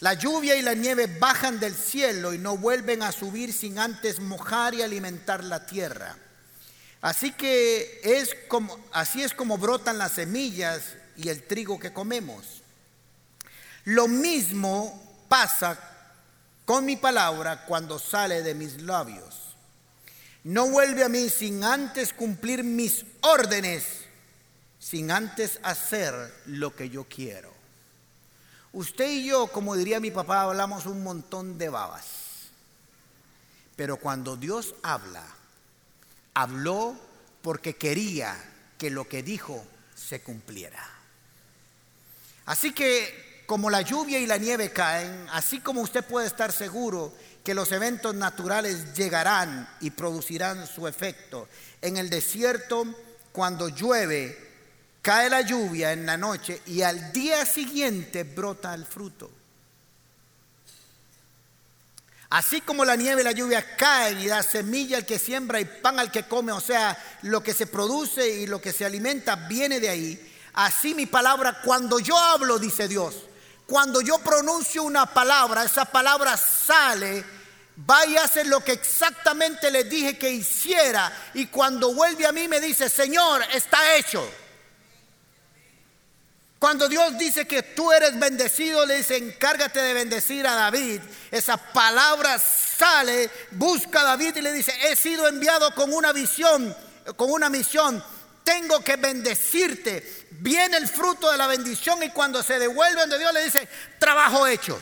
La 0.01 0.13
lluvia 0.13 0.55
y 0.57 0.63
la 0.63 0.75
nieve 0.75 1.07
bajan 1.07 1.59
del 1.61 1.75
cielo 1.75 2.35
y 2.35 2.39
no 2.39 2.59
vuelven 2.59 3.03
a 3.03 3.13
subir 3.13 3.53
sin 3.53 3.79
antes 3.79 4.21
mojar 4.21 4.75
y 4.75 4.83
alimentar 4.83 5.43
la 5.43 5.65
tierra. 5.65 6.19
Así 7.01 7.33
que 7.33 8.01
es 8.03 8.35
como 8.49 8.79
así 8.93 9.23
es 9.23 9.33
como 9.33 9.57
brotan 9.57 9.99
las 9.99 10.13
semillas 10.13 10.83
y 11.17 11.29
el 11.29 11.43
trigo 11.45 11.79
que 11.79 11.93
comemos. 11.93 12.63
Lo 13.85 14.09
mismo 14.09 15.27
pasa 15.29 15.79
con 16.67 16.85
mi 16.85 16.97
palabra 16.97 17.65
cuando 17.65 17.99
sale 17.99 18.43
de 18.43 18.55
mis 18.55 18.83
labios 18.83 19.44
no 20.45 20.69
vuelve 20.69 21.03
a 21.03 21.09
mí 21.09 21.29
sin 21.31 21.65
antes 21.65 22.13
cumplir 22.13 22.63
mis 22.63 23.05
órdenes, 23.23 23.85
sin 24.79 25.11
antes 25.11 25.59
hacer 25.63 26.15
lo 26.47 26.77
que 26.77 26.91
yo 26.91 27.05
quiero. 27.05 27.53
Usted 28.73 29.09
y 29.09 29.27
yo, 29.27 29.47
como 29.47 29.75
diría 29.75 30.01
mi 30.01 30.11
papá, 30.11 30.43
hablamos 30.43 30.85
un 30.85 31.03
montón 31.03 31.57
de 31.57 31.69
babas. 31.71 32.51
Pero 33.77 33.97
cuando 33.97 34.37
Dios 34.37 34.75
habla, 34.83 35.25
habló 36.35 36.97
porque 37.41 37.77
quería 37.77 38.37
que 38.77 38.91
lo 38.91 39.09
que 39.09 39.23
dijo 39.23 39.65
se 39.95 40.23
cumpliera. 40.23 40.85
Así 42.47 42.73
que 42.73 43.45
como 43.47 43.71
la 43.71 43.83
lluvia 43.83 44.19
y 44.19 44.27
la 44.27 44.39
nieve 44.39 44.73
caen, 44.73 45.27
así 45.33 45.61
como 45.61 45.81
usted 45.81 46.05
puede 46.05 46.27
estar 46.27 46.53
seguro 46.53 47.13
que 47.45 47.55
los 47.55 47.71
eventos 47.73 48.15
naturales 48.15 48.95
llegarán 48.95 49.69
y 49.81 49.91
producirán 49.91 50.67
su 50.67 50.89
efecto. 50.89 51.47
En 51.83 51.99
el 51.99 52.09
desierto, 52.09 52.87
cuando 53.33 53.69
llueve, 53.69 54.37
cae 55.03 55.29
la 55.29 55.43
lluvia 55.43 55.93
en 55.93 56.07
la 56.07 56.17
noche 56.17 56.63
y 56.67 56.81
al 56.81 57.13
día 57.13 57.45
siguiente 57.45 58.25
brota 58.25 58.73
el 58.73 58.87
fruto. 58.87 59.31
Así 62.31 62.63
como 62.63 62.85
la 62.85 62.97
nieve 62.97 63.21
y 63.21 63.25
la 63.25 63.33
lluvia 63.33 63.77
caen 63.77 64.21
y 64.21 64.27
da 64.27 64.43
semilla 64.43 64.97
al 64.97 65.07
que 65.07 65.19
siembra 65.19 65.61
y 65.61 65.67
pan 65.67 66.01
al 66.01 66.11
que 66.11 66.27
come, 66.27 66.51
o 66.51 66.61
sea, 66.61 66.99
lo 67.23 67.43
que 67.43 67.53
se 67.53 67.67
produce 67.67 68.27
y 68.27 68.47
lo 68.47 68.61
que 68.61 68.73
se 68.73 68.87
alimenta 68.87 69.37
viene 69.37 69.81
de 69.81 69.91
ahí. 69.91 70.35
Así 70.55 70.95
mi 70.95 71.05
palabra, 71.05 71.61
cuando 71.63 71.99
yo 71.99 72.19
hablo, 72.19 72.59
dice 72.59 72.89
Dios, 72.89 73.15
cuando 73.67 74.01
yo 74.01 74.19
pronuncio 74.19 74.83
una 74.83 75.07
palabra, 75.07 75.65
esa 75.65 75.87
palabra 75.87 76.37
sale, 76.37 77.25
va 77.89 78.05
y 78.07 78.17
hace 78.17 78.45
lo 78.45 78.61
que 78.61 78.73
exactamente 78.73 79.71
le 79.71 79.85
dije 79.85 80.19
que 80.19 80.31
hiciera. 80.31 81.11
Y 81.35 81.47
cuando 81.47 81.95
vuelve 81.95 82.27
a 82.27 82.33
mí 82.33 82.47
me 82.47 82.61
dice, 82.61 82.89
Señor, 82.91 83.43
está 83.53 83.97
hecho. 83.97 84.29
Cuando 86.59 86.89
Dios 86.89 87.19
dice 87.19 87.47
que 87.47 87.63
tú 87.63 87.93
eres 87.93 88.19
bendecido, 88.19 88.87
le 88.87 88.97
dice, 88.97 89.17
encárgate 89.17 89.81
de 89.81 89.93
bendecir 89.95 90.47
a 90.47 90.55
David. 90.55 91.01
Esa 91.31 91.57
palabra 91.57 92.39
sale, 92.39 93.31
busca 93.51 94.01
a 94.01 94.05
David 94.05 94.37
y 94.37 94.41
le 94.43 94.53
dice, 94.53 94.73
he 94.89 94.97
sido 94.97 95.27
enviado 95.29 95.75
con 95.75 95.93
una 95.93 96.13
visión, 96.13 96.75
con 97.17 97.31
una 97.31 97.51
misión 97.51 98.03
tengo 98.45 98.85
que 98.85 98.97
bendecirte. 98.97 100.27
Viene 100.31 100.77
el 100.77 100.87
fruto 100.87 101.33
de 101.33 101.39
la 101.39 101.49
bendición 101.49 102.01
y 102.03 102.11
cuando 102.11 102.43
se 102.43 102.59
devuelven 102.59 103.09
de 103.11 103.19
Dios 103.19 103.33
le 103.33 103.45
dice, 103.45 103.69
trabajo 103.99 104.47
hecho. 104.47 104.81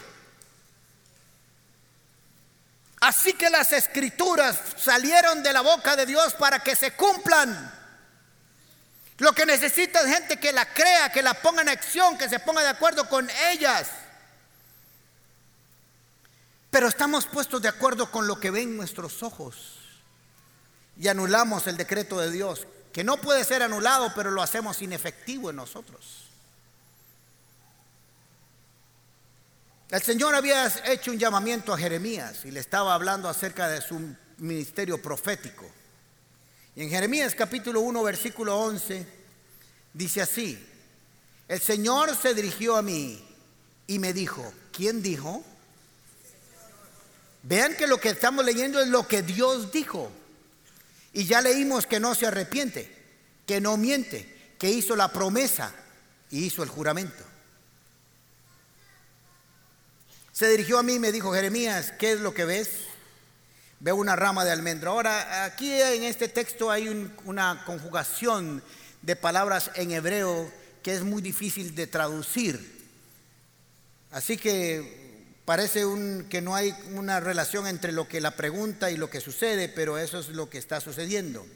Así 3.00 3.32
que 3.32 3.50
las 3.50 3.72
escrituras 3.72 4.60
salieron 4.76 5.42
de 5.42 5.52
la 5.52 5.60
boca 5.60 5.96
de 5.96 6.06
Dios 6.06 6.34
para 6.34 6.58
que 6.58 6.76
se 6.76 6.92
cumplan. 6.92 7.72
Lo 9.18 9.32
que 9.32 9.46
necesita 9.46 10.00
es 10.00 10.06
gente 10.06 10.38
que 10.38 10.52
la 10.52 10.66
crea, 10.66 11.10
que 11.10 11.22
la 11.22 11.34
ponga 11.34 11.62
en 11.62 11.68
acción, 11.68 12.18
que 12.18 12.28
se 12.28 12.40
ponga 12.40 12.62
de 12.62 12.68
acuerdo 12.68 13.08
con 13.08 13.28
ellas. 13.50 13.88
Pero 16.70 16.88
estamos 16.88 17.26
puestos 17.26 17.62
de 17.62 17.68
acuerdo 17.68 18.10
con 18.10 18.26
lo 18.26 18.40
que 18.40 18.50
ven 18.50 18.76
nuestros 18.76 19.22
ojos 19.22 19.78
y 20.96 21.08
anulamos 21.08 21.66
el 21.66 21.76
decreto 21.76 22.18
de 22.18 22.30
Dios 22.30 22.66
que 22.92 23.02
no 23.02 23.16
puede 23.16 23.44
ser 23.44 23.62
anulado, 23.62 24.12
pero 24.14 24.30
lo 24.30 24.42
hacemos 24.42 24.82
inefectivo 24.82 25.50
en 25.50 25.56
nosotros. 25.56 26.28
El 29.90 30.02
Señor 30.02 30.34
había 30.34 30.66
hecho 30.86 31.10
un 31.10 31.18
llamamiento 31.18 31.72
a 31.72 31.78
Jeremías 31.78 32.44
y 32.44 32.50
le 32.50 32.60
estaba 32.60 32.94
hablando 32.94 33.28
acerca 33.28 33.68
de 33.68 33.82
su 33.82 34.14
ministerio 34.38 35.00
profético. 35.00 35.70
Y 36.74 36.82
en 36.82 36.90
Jeremías 36.90 37.34
capítulo 37.34 37.80
1, 37.82 38.02
versículo 38.02 38.58
11, 38.58 39.06
dice 39.92 40.22
así, 40.22 40.66
el 41.48 41.60
Señor 41.60 42.16
se 42.16 42.32
dirigió 42.32 42.76
a 42.76 42.82
mí 42.82 43.22
y 43.86 43.98
me 43.98 44.14
dijo, 44.14 44.50
¿quién 44.72 45.02
dijo? 45.02 45.44
Vean 47.42 47.76
que 47.76 47.86
lo 47.86 47.98
que 47.98 48.10
estamos 48.10 48.44
leyendo 48.44 48.80
es 48.80 48.88
lo 48.88 49.06
que 49.06 49.22
Dios 49.22 49.70
dijo. 49.72 50.10
Y 51.12 51.24
ya 51.24 51.40
leímos 51.40 51.86
que 51.86 52.00
no 52.00 52.14
se 52.14 52.26
arrepiente, 52.26 52.90
que 53.46 53.60
no 53.60 53.76
miente, 53.76 54.54
que 54.58 54.70
hizo 54.70 54.96
la 54.96 55.12
promesa 55.12 55.74
y 56.30 56.44
hizo 56.44 56.62
el 56.62 56.68
juramento. 56.68 57.24
Se 60.32 60.48
dirigió 60.48 60.78
a 60.78 60.82
mí 60.82 60.94
y 60.94 60.98
me 60.98 61.12
dijo, 61.12 61.32
Jeremías, 61.32 61.92
¿qué 61.98 62.12
es 62.12 62.20
lo 62.20 62.32
que 62.32 62.44
ves? 62.44 62.70
Veo 63.80 63.96
una 63.96 64.16
rama 64.16 64.44
de 64.44 64.52
almendro. 64.52 64.92
Ahora, 64.92 65.44
aquí 65.44 65.72
en 65.72 66.04
este 66.04 66.28
texto 66.28 66.70
hay 66.70 66.88
una 67.24 67.64
conjugación 67.66 68.62
de 69.02 69.16
palabras 69.16 69.70
en 69.74 69.90
hebreo 69.90 70.50
que 70.82 70.94
es 70.94 71.02
muy 71.02 71.20
difícil 71.20 71.74
de 71.74 71.86
traducir. 71.86 72.80
Así 74.10 74.36
que 74.36 75.01
Parece 75.52 75.84
un, 75.84 76.28
que 76.30 76.40
no 76.40 76.54
hay 76.54 76.74
una 76.94 77.20
relación 77.20 77.66
entre 77.66 77.92
lo 77.92 78.08
que 78.08 78.22
la 78.22 78.36
pregunta 78.36 78.90
y 78.90 78.96
lo 78.96 79.10
que 79.10 79.20
sucede, 79.20 79.68
pero 79.68 79.98
eso 79.98 80.18
es 80.18 80.28
lo 80.28 80.48
que 80.48 80.56
está 80.56 80.80
sucediendo. 80.80 81.46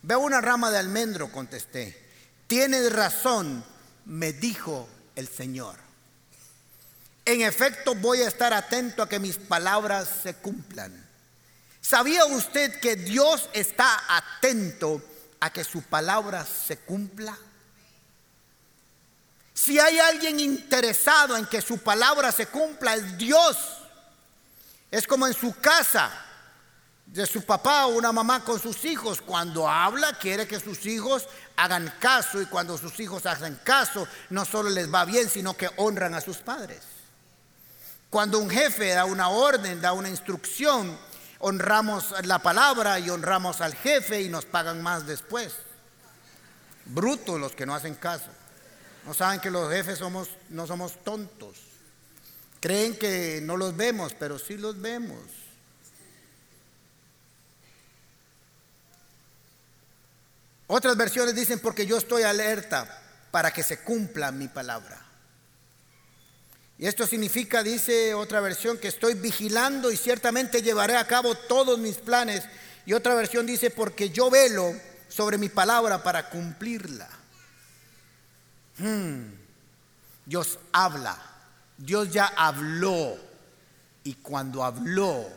Veo 0.00 0.20
una 0.20 0.40
rama 0.40 0.70
de 0.70 0.78
almendro, 0.78 1.30
contesté. 1.30 2.02
Tienes 2.46 2.90
razón, 2.90 3.62
me 4.06 4.32
dijo 4.32 4.88
el 5.16 5.28
Señor. 5.28 5.76
En 7.26 7.42
efecto, 7.42 7.94
voy 7.96 8.22
a 8.22 8.28
estar 8.28 8.54
atento 8.54 9.02
a 9.02 9.08
que 9.10 9.18
mis 9.18 9.36
palabras 9.36 10.08
se 10.22 10.32
cumplan. 10.36 11.06
¿Sabía 11.82 12.24
usted 12.24 12.80
que 12.80 12.96
Dios 12.96 13.50
está 13.52 14.16
atento 14.16 15.02
a 15.40 15.52
que 15.52 15.62
su 15.62 15.82
palabra 15.82 16.46
se 16.46 16.78
cumpla? 16.78 17.36
Si 19.66 19.80
hay 19.80 19.98
alguien 19.98 20.38
interesado 20.38 21.36
en 21.36 21.44
que 21.44 21.60
su 21.60 21.78
palabra 21.78 22.30
se 22.30 22.46
cumpla, 22.46 22.94
es 22.94 23.18
Dios. 23.18 23.56
Es 24.92 25.08
como 25.08 25.26
en 25.26 25.34
su 25.34 25.52
casa, 25.56 26.08
de 27.04 27.26
su 27.26 27.42
papá 27.42 27.86
o 27.86 27.96
una 27.96 28.12
mamá 28.12 28.44
con 28.44 28.60
sus 28.60 28.84
hijos. 28.84 29.20
Cuando 29.20 29.68
habla, 29.68 30.12
quiere 30.20 30.46
que 30.46 30.60
sus 30.60 30.86
hijos 30.86 31.26
hagan 31.56 31.92
caso 31.98 32.40
y 32.40 32.46
cuando 32.46 32.78
sus 32.78 33.00
hijos 33.00 33.26
hacen 33.26 33.58
caso, 33.64 34.06
no 34.30 34.44
solo 34.44 34.70
les 34.70 34.94
va 34.94 35.04
bien, 35.04 35.28
sino 35.28 35.56
que 35.56 35.68
honran 35.78 36.14
a 36.14 36.20
sus 36.20 36.36
padres. 36.36 36.82
Cuando 38.08 38.38
un 38.38 38.48
jefe 38.48 38.90
da 38.90 39.04
una 39.04 39.30
orden, 39.30 39.80
da 39.80 39.94
una 39.94 40.08
instrucción, 40.08 40.96
honramos 41.40 42.14
la 42.22 42.38
palabra 42.38 43.00
y 43.00 43.10
honramos 43.10 43.60
al 43.60 43.74
jefe 43.74 44.22
y 44.22 44.28
nos 44.28 44.44
pagan 44.44 44.80
más 44.80 45.08
después. 45.08 45.56
Brutos 46.84 47.40
los 47.40 47.50
que 47.50 47.66
no 47.66 47.74
hacen 47.74 47.96
caso. 47.96 48.30
No 49.06 49.14
saben 49.14 49.40
que 49.40 49.50
los 49.50 49.72
jefes 49.72 50.00
somos, 50.00 50.28
no 50.48 50.66
somos 50.66 51.02
tontos. 51.04 51.56
Creen 52.60 52.98
que 52.98 53.40
no 53.40 53.56
los 53.56 53.76
vemos, 53.76 54.14
pero 54.18 54.38
sí 54.38 54.56
los 54.56 54.80
vemos. 54.80 55.20
Otras 60.66 60.96
versiones 60.96 61.36
dicen 61.36 61.60
porque 61.60 61.86
yo 61.86 61.96
estoy 61.96 62.24
alerta 62.24 63.02
para 63.30 63.52
que 63.52 63.62
se 63.62 63.78
cumpla 63.78 64.32
mi 64.32 64.48
palabra. 64.48 65.00
Y 66.78 66.86
esto 66.86 67.06
significa, 67.06 67.62
dice 67.62 68.12
otra 68.12 68.40
versión, 68.40 68.76
que 68.76 68.88
estoy 68.88 69.14
vigilando 69.14 69.92
y 69.92 69.96
ciertamente 69.96 70.62
llevaré 70.62 70.96
a 70.96 71.06
cabo 71.06 71.36
todos 71.36 71.78
mis 71.78 71.96
planes. 71.98 72.42
Y 72.84 72.92
otra 72.92 73.14
versión 73.14 73.46
dice, 73.46 73.70
porque 73.70 74.10
yo 74.10 74.30
velo 74.30 74.74
sobre 75.08 75.38
mi 75.38 75.48
palabra 75.48 76.02
para 76.02 76.28
cumplirla. 76.28 77.08
Hmm. 78.78 79.34
Dios 80.24 80.58
habla. 80.72 81.16
Dios 81.78 82.10
ya 82.10 82.26
habló. 82.36 83.16
Y 84.04 84.14
cuando 84.14 84.64
habló, 84.64 85.28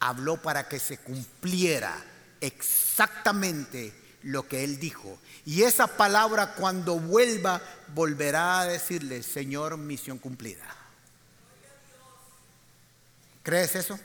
habló 0.00 0.40
para 0.40 0.68
que 0.68 0.78
se 0.78 0.98
cumpliera 0.98 1.94
exactamente 2.40 3.92
lo 4.22 4.46
que 4.46 4.64
Él 4.64 4.78
dijo. 4.78 5.18
Y 5.44 5.62
esa 5.62 5.86
palabra 5.86 6.54
cuando 6.54 6.98
vuelva, 6.98 7.60
volverá 7.94 8.60
a 8.60 8.66
decirle, 8.66 9.22
Señor, 9.22 9.76
misión 9.76 10.18
cumplida. 10.18 10.66
¿Crees 13.42 13.76
eso? 13.76 13.98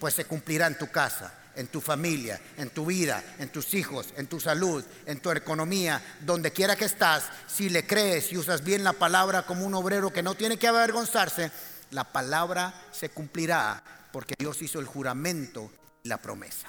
Pues 0.00 0.14
se 0.14 0.24
cumplirá 0.24 0.66
en 0.66 0.78
tu 0.78 0.90
casa, 0.90 1.34
en 1.58 1.66
tu 1.66 1.80
familia, 1.80 2.40
en 2.56 2.70
tu 2.70 2.86
vida, 2.86 3.22
en 3.40 3.48
tus 3.48 3.74
hijos, 3.74 4.14
en 4.16 4.28
tu 4.28 4.38
salud, 4.38 4.84
en 5.06 5.18
tu 5.18 5.28
economía, 5.32 6.00
donde 6.20 6.52
quiera 6.52 6.76
que 6.76 6.84
estás, 6.84 7.24
si 7.48 7.68
le 7.68 7.84
crees 7.84 8.32
y 8.32 8.38
usas 8.38 8.62
bien 8.62 8.84
la 8.84 8.92
palabra 8.92 9.44
como 9.44 9.66
un 9.66 9.74
obrero 9.74 10.12
que 10.12 10.22
no 10.22 10.36
tiene 10.36 10.56
que 10.56 10.68
avergonzarse, 10.68 11.50
la 11.90 12.04
palabra 12.04 12.72
se 12.92 13.08
cumplirá 13.08 13.82
porque 14.12 14.36
Dios 14.38 14.62
hizo 14.62 14.78
el 14.78 14.86
juramento 14.86 15.72
y 16.04 16.08
la 16.08 16.18
promesa. 16.18 16.68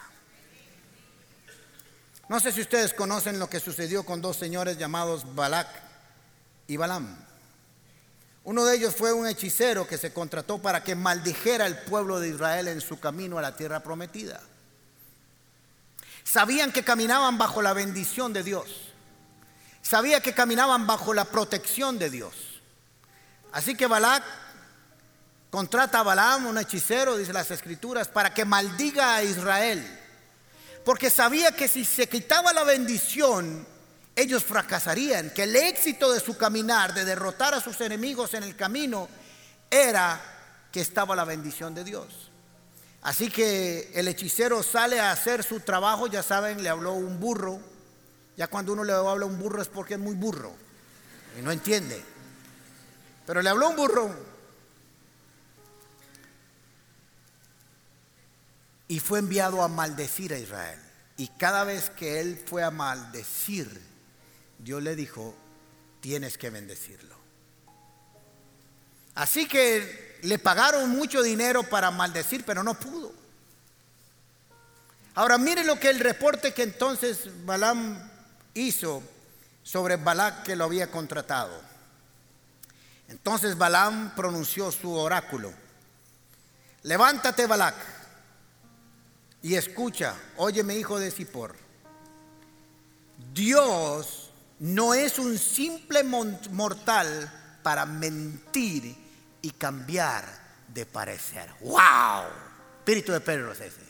No 2.28 2.40
sé 2.40 2.52
si 2.52 2.62
ustedes 2.62 2.94
conocen 2.94 3.38
lo 3.38 3.48
que 3.48 3.60
sucedió 3.60 4.04
con 4.04 4.22
dos 4.22 4.38
señores 4.38 4.80
llamados 4.80 5.36
Balak 5.36 5.68
y 6.66 6.78
Balaam. 6.78 7.16
Uno 8.44 8.66
de 8.66 8.76
ellos 8.76 8.96
fue 8.96 9.14
un 9.14 9.28
hechicero 9.28 9.88
que 9.88 10.00
se 10.00 10.14
contrató 10.14 10.60
para 10.60 10.84
que 10.84 10.96
maldijera 10.96 11.68
el 11.68 11.78
pueblo 11.78 12.20
de 12.20 12.30
Israel 12.30 12.70
en 12.70 12.82
su 12.82 13.00
camino 13.00 13.38
a 13.38 13.44
la 13.44 13.56
tierra 13.56 13.84
prometida. 13.84 14.42
Sabían 16.24 16.72
que 16.72 16.84
caminaban 16.84 17.38
bajo 17.38 17.62
la 17.62 17.74
bendición 17.74 18.34
de 18.34 18.44
Dios. 18.44 18.94
Sabía 19.82 20.22
que 20.22 20.34
caminaban 20.34 20.86
bajo 20.86 21.14
la 21.14 21.26
protección 21.26 21.98
de 21.98 22.10
Dios. 22.10 22.34
Así 23.52 23.76
que 23.76 23.88
Balac 23.88 24.24
contrata 25.50 26.00
a 26.00 26.04
Balaam, 26.04 26.46
un 26.46 26.58
hechicero, 26.58 27.18
dice 27.18 27.34
las 27.34 27.50
escrituras, 27.52 28.08
para 28.08 28.34
que 28.34 28.46
maldiga 28.46 29.16
a 29.16 29.24
Israel. 29.24 30.00
Porque 30.86 31.10
sabía 31.10 31.52
que 31.52 31.68
si 31.68 31.86
se 31.86 32.08
quitaba 32.08 32.54
la 32.54 32.64
bendición, 32.64 33.68
ellos 34.16 34.44
fracasarían, 34.44 35.32
que 35.32 35.44
el 35.44 35.56
éxito 35.56 36.12
de 36.12 36.20
su 36.20 36.38
caminar, 36.38 36.94
de 36.94 37.06
derrotar 37.06 37.54
a 37.54 37.62
sus 37.62 37.80
enemigos 37.82 38.34
en 38.34 38.44
el 38.44 38.56
camino, 38.56 39.10
era 39.70 40.22
que 40.72 40.82
estaba 40.82 41.16
la 41.16 41.26
bendición 41.26 41.74
de 41.74 41.84
Dios. 41.84 42.29
Así 43.02 43.30
que 43.30 43.92
el 43.94 44.08
hechicero 44.08 44.62
sale 44.62 45.00
a 45.00 45.12
hacer 45.12 45.44
su 45.44 45.62
trabajo, 45.62 46.08
ya 46.08 46.22
saben, 46.22 46.62
le 46.62 46.70
habló 46.70 46.94
un 46.94 47.20
burro. 47.20 47.60
Ya 48.36 48.48
cuando 48.48 48.74
uno 48.74 48.84
le 48.84 48.94
habla 48.94 49.26
un 49.26 49.38
burro 49.40 49.62
es 49.62 49.68
porque 49.68 49.96
es 49.96 50.00
muy 50.00 50.16
burro 50.16 50.54
y 51.38 51.42
no 51.42 51.52
entiende. 51.52 52.04
Pero 53.26 53.42
le 53.42 53.50
habló 53.50 53.70
un 53.70 53.76
burro 53.76 54.16
y 58.88 59.00
fue 59.00 59.20
enviado 59.20 59.62
a 59.62 59.68
maldecir 59.68 60.34
a 60.34 60.40
Israel. 60.40 60.80
Y 61.18 61.28
cada 61.28 61.64
vez 61.64 61.90
que 61.90 62.20
él 62.20 62.42
fue 62.44 62.64
a 62.64 62.72
maldecir, 62.72 63.70
Dios 64.58 64.82
le 64.82 64.96
dijo, 64.96 65.36
tienes 66.00 66.38
que 66.38 66.50
bendecirlo. 66.50 67.16
Así 69.16 69.48
que 69.48 70.20
le 70.24 70.40
pagaron 70.40 70.90
mucho 70.90 71.22
dinero 71.22 71.64
para 71.64 71.92
maldecir, 71.92 72.44
pero 72.46 72.64
no 72.64 72.74
pudo. 72.74 73.12
Ahora 75.16 75.38
mire 75.38 75.64
lo 75.64 75.80
que 75.80 75.90
el 75.90 76.00
reporte 76.00 76.54
que 76.54 76.64
entonces 76.64 77.46
Balaam 77.46 78.10
hizo 78.54 79.04
sobre 79.64 79.98
Balac 79.98 80.44
que 80.44 80.56
lo 80.56 80.66
había 80.66 80.90
contratado. 80.90 81.62
Entonces 83.08 83.58
Balaam 83.58 84.16
pronunció 84.16 84.72
su 84.72 84.94
oráculo. 84.94 85.52
Levántate 86.84 87.48
Balac 87.48 87.76
y 89.42 89.56
escucha, 89.56 90.16
óyeme 90.38 90.78
hijo 90.78 91.00
de 91.00 91.12
Zippor. 91.12 91.56
Dios 93.34 94.32
no 94.60 94.94
es 94.94 95.20
un 95.20 95.38
simple 95.38 96.04
mortal 96.04 97.39
para 97.70 97.86
mentir 97.86 98.96
y 99.44 99.52
cambiar 99.52 100.26
de 100.70 100.88
parecer. 100.88 101.54
¡Wow! 101.60 102.24
Espíritu 102.80 103.12
de 103.12 103.22
Pedro 103.22 103.52
es 103.52 103.62
ese. 103.62 103.82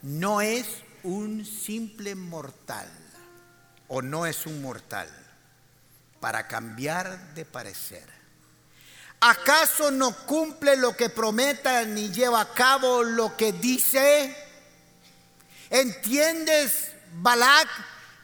No 0.00 0.40
es 0.40 0.66
un 1.02 1.44
simple 1.44 2.14
mortal 2.14 2.90
o 3.88 4.00
no 4.00 4.24
es 4.24 4.46
un 4.46 4.62
mortal 4.62 5.06
para 6.18 6.48
cambiar 6.48 7.34
de 7.34 7.44
parecer. 7.44 8.08
¿Acaso 9.20 9.90
no 9.90 10.16
cumple 10.24 10.78
lo 10.78 10.96
que 10.96 11.10
prometa 11.10 11.84
ni 11.84 12.10
lleva 12.10 12.40
a 12.40 12.54
cabo 12.54 13.02
lo 13.02 13.36
que 13.36 13.52
dice? 13.52 14.34
¿Entiendes, 15.68 16.92
Balak, 17.16 17.68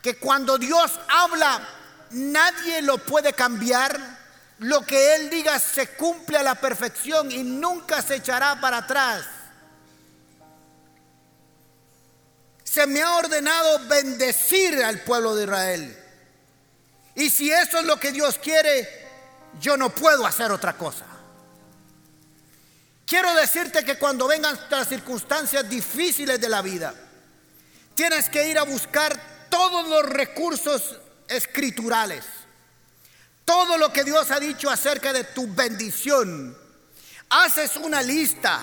que 0.01 0.17
cuando 0.17 0.57
Dios 0.57 0.99
habla 1.07 1.81
nadie 2.13 2.83
lo 2.83 2.99
puede 2.99 3.33
cambiar? 3.33 4.23
lo 4.63 4.83
que 4.83 5.17
Él 5.17 5.29
diga 5.29 5.59
se 5.59 5.89
cumple 5.89 6.39
a 6.39 6.43
la 6.43 6.55
perfección 6.55 7.31
y 7.33 7.43
nunca 7.43 8.01
se 8.01 8.17
echará 8.17 8.61
para 8.61 8.79
atrás. 8.79 9.25
Se 12.63 12.87
me 12.87 13.03
ha 13.03 13.17
ordenado 13.17 13.87
bendecir 13.89 14.83
al 14.85 15.01
pueblo 15.01 15.35
de 15.35 15.45
Israel. 15.45 15.99
Y 17.17 17.29
si 17.29 17.51
eso 17.51 17.79
es 17.79 17.85
lo 17.85 17.99
que 17.99 18.13
Dios 18.13 18.39
quiere, 18.39 18.89
yo 19.61 19.77
no 19.77 19.91
puedo 19.91 20.25
hacer 20.25 20.51
otra 20.53 20.75
cosa. 20.79 21.05
Quiero 23.05 23.35
decirte 23.35 23.85
que 23.85 23.99
cuando 23.99 24.29
vengan 24.29 24.59
las 24.71 24.89
circunstancias 24.89 25.69
difíciles 25.69 26.41
de 26.41 26.49
la 26.49 26.63
vida, 26.63 26.95
tienes 27.95 28.31
que 28.31 28.49
ir 28.49 28.59
a 28.59 28.63
buscar 28.63 29.49
todos 29.51 29.89
los 29.89 30.05
recursos 30.05 30.99
escriturales 31.29 32.25
todo 33.45 33.77
lo 33.77 33.93
que 33.93 34.05
Dios 34.05 34.31
ha 34.31 34.41
dicho 34.41 34.71
acerca 34.71 35.13
de 35.13 35.25
tu 35.25 35.47
bendición. 35.53 36.57
Haces 37.31 37.77
una 37.77 38.03
lista, 38.03 38.61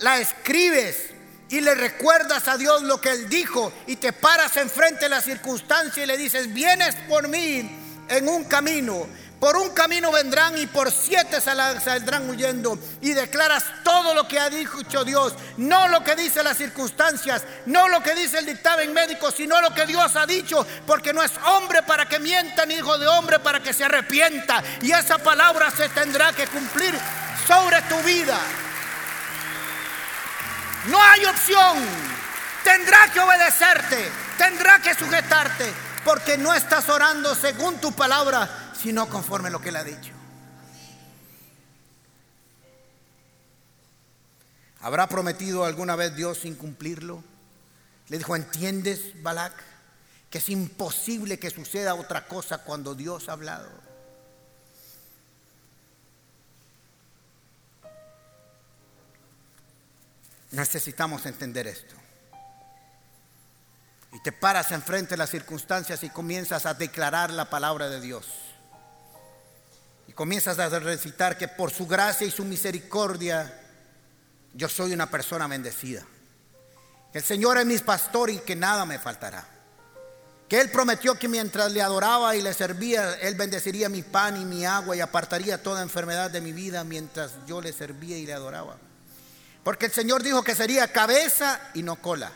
la 0.00 0.18
escribes 0.18 1.10
y 1.48 1.60
le 1.60 1.74
recuerdas 1.74 2.48
a 2.48 2.56
Dios 2.56 2.82
lo 2.82 3.00
que 3.00 3.10
Él 3.10 3.28
dijo 3.28 3.72
y 3.86 3.96
te 3.96 4.12
paras 4.12 4.56
enfrente 4.56 5.04
de 5.04 5.10
la 5.10 5.20
circunstancia 5.20 6.02
y 6.02 6.06
le 6.06 6.16
dices, 6.16 6.52
vienes 6.52 6.94
por 7.08 7.28
mí 7.28 7.70
en 8.08 8.28
un 8.28 8.44
camino, 8.44 9.06
por 9.40 9.56
un 9.56 9.70
camino 9.70 10.12
vendrán 10.12 10.58
y 10.58 10.66
por 10.66 10.92
siete 10.92 11.40
saldrán 11.40 12.28
huyendo. 12.28 12.78
Y 13.00 13.14
declaras 13.14 13.64
todo 13.82 14.12
lo 14.14 14.28
que 14.28 14.38
ha 14.38 14.50
dicho 14.50 15.02
Dios. 15.02 15.32
No 15.56 15.88
lo 15.88 16.04
que 16.04 16.14
dice 16.14 16.42
las 16.42 16.58
circunstancias, 16.58 17.42
no 17.64 17.88
lo 17.88 18.02
que 18.02 18.14
dice 18.14 18.38
el 18.38 18.44
dictamen 18.44 18.92
médico, 18.92 19.30
sino 19.30 19.58
lo 19.62 19.74
que 19.74 19.86
Dios 19.86 20.14
ha 20.16 20.26
dicho. 20.26 20.66
Porque 20.86 21.14
no 21.14 21.22
es 21.22 21.32
hombre 21.46 21.82
para 21.82 22.06
que 22.06 22.18
mienta, 22.18 22.66
ni 22.66 22.74
hijo 22.74 22.98
de 22.98 23.08
hombre 23.08 23.38
para 23.38 23.60
que 23.60 23.72
se 23.72 23.82
arrepienta. 23.82 24.62
Y 24.82 24.92
esa 24.92 25.16
palabra 25.16 25.70
se 25.70 25.88
tendrá 25.88 26.34
que 26.34 26.46
cumplir 26.46 26.94
sobre 27.48 27.80
tu 27.82 27.96
vida. 28.02 28.38
No 30.88 31.02
hay 31.02 31.24
opción. 31.24 31.78
Tendrá 32.62 33.10
que 33.10 33.20
obedecerte. 33.20 34.12
Tendrá 34.36 34.80
que 34.80 34.94
sujetarte. 34.94 35.72
Porque 36.04 36.36
no 36.36 36.52
estás 36.52 36.88
orando 36.90 37.34
según 37.34 37.78
tu 37.78 37.92
palabra, 37.92 38.69
sino 38.80 39.08
conforme 39.08 39.48
a 39.48 39.50
lo 39.50 39.60
que 39.60 39.68
él 39.68 39.76
ha 39.76 39.84
dicho. 39.84 40.12
¿Habrá 44.80 45.08
prometido 45.08 45.64
alguna 45.64 45.96
vez 45.96 46.16
Dios 46.16 46.38
sin 46.38 46.54
cumplirlo? 46.54 47.22
Le 48.08 48.18
dijo, 48.18 48.34
¿entiendes, 48.34 49.22
Balak? 49.22 49.52
Que 50.30 50.38
es 50.38 50.48
imposible 50.48 51.38
que 51.38 51.50
suceda 51.50 51.94
otra 51.94 52.26
cosa 52.26 52.58
cuando 52.58 52.94
Dios 52.94 53.28
ha 53.28 53.32
hablado. 53.32 53.68
Necesitamos 60.52 61.26
entender 61.26 61.66
esto. 61.66 61.94
Y 64.12 64.20
te 64.22 64.32
paras 64.32 64.72
enfrente 64.72 65.10
de 65.10 65.18
las 65.18 65.30
circunstancias 65.30 66.02
y 66.02 66.10
comienzas 66.10 66.66
a 66.66 66.74
declarar 66.74 67.30
la 67.30 67.50
palabra 67.50 67.88
de 67.88 68.00
Dios. 68.00 68.49
Comienzas 70.20 70.58
a 70.58 70.68
recitar 70.68 71.38
que 71.38 71.48
por 71.48 71.70
su 71.70 71.86
gracia 71.86 72.26
y 72.26 72.30
su 72.30 72.44
misericordia 72.44 73.58
yo 74.52 74.68
soy 74.68 74.92
una 74.92 75.10
persona 75.10 75.46
bendecida. 75.46 76.04
El 77.14 77.22
Señor 77.22 77.56
es 77.56 77.64
mi 77.64 77.78
pastor 77.78 78.28
y 78.28 78.36
que 78.40 78.54
nada 78.54 78.84
me 78.84 78.98
faltará. 78.98 79.48
Que 80.46 80.60
Él 80.60 80.68
prometió 80.70 81.18
que 81.18 81.26
mientras 81.26 81.72
le 81.72 81.80
adoraba 81.80 82.36
y 82.36 82.42
le 82.42 82.52
servía, 82.52 83.14
Él 83.14 83.34
bendeciría 83.34 83.88
mi 83.88 84.02
pan 84.02 84.38
y 84.38 84.44
mi 84.44 84.66
agua 84.66 84.94
y 84.94 85.00
apartaría 85.00 85.62
toda 85.62 85.80
enfermedad 85.80 86.30
de 86.30 86.42
mi 86.42 86.52
vida 86.52 86.84
mientras 86.84 87.32
yo 87.46 87.62
le 87.62 87.72
servía 87.72 88.18
y 88.18 88.26
le 88.26 88.34
adoraba. 88.34 88.76
Porque 89.64 89.86
el 89.86 89.92
Señor 89.92 90.22
dijo 90.22 90.44
que 90.44 90.54
sería 90.54 90.92
cabeza 90.92 91.58
y 91.72 91.82
no 91.82 91.96
cola. 91.96 92.30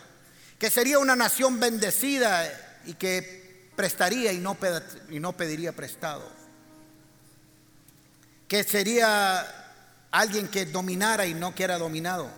Que 0.59 0.71
sería 0.71 0.99
una 0.99 1.17
nación 1.17 1.61
bendecida 1.61 2.51
y 2.87 2.95
que 2.95 3.69
prestaría 3.77 4.33
y 4.33 4.39
no 4.39 5.37
pediría 5.37 5.73
prestado. 5.73 6.44
Que 8.49 8.65
sería 8.65 9.47
alguien 10.11 10.49
que 10.49 10.67
dominara 10.67 11.27
y 11.27 11.35
no 11.35 11.55
que 11.55 11.65
era 11.65 11.79
dominado. 11.79 12.31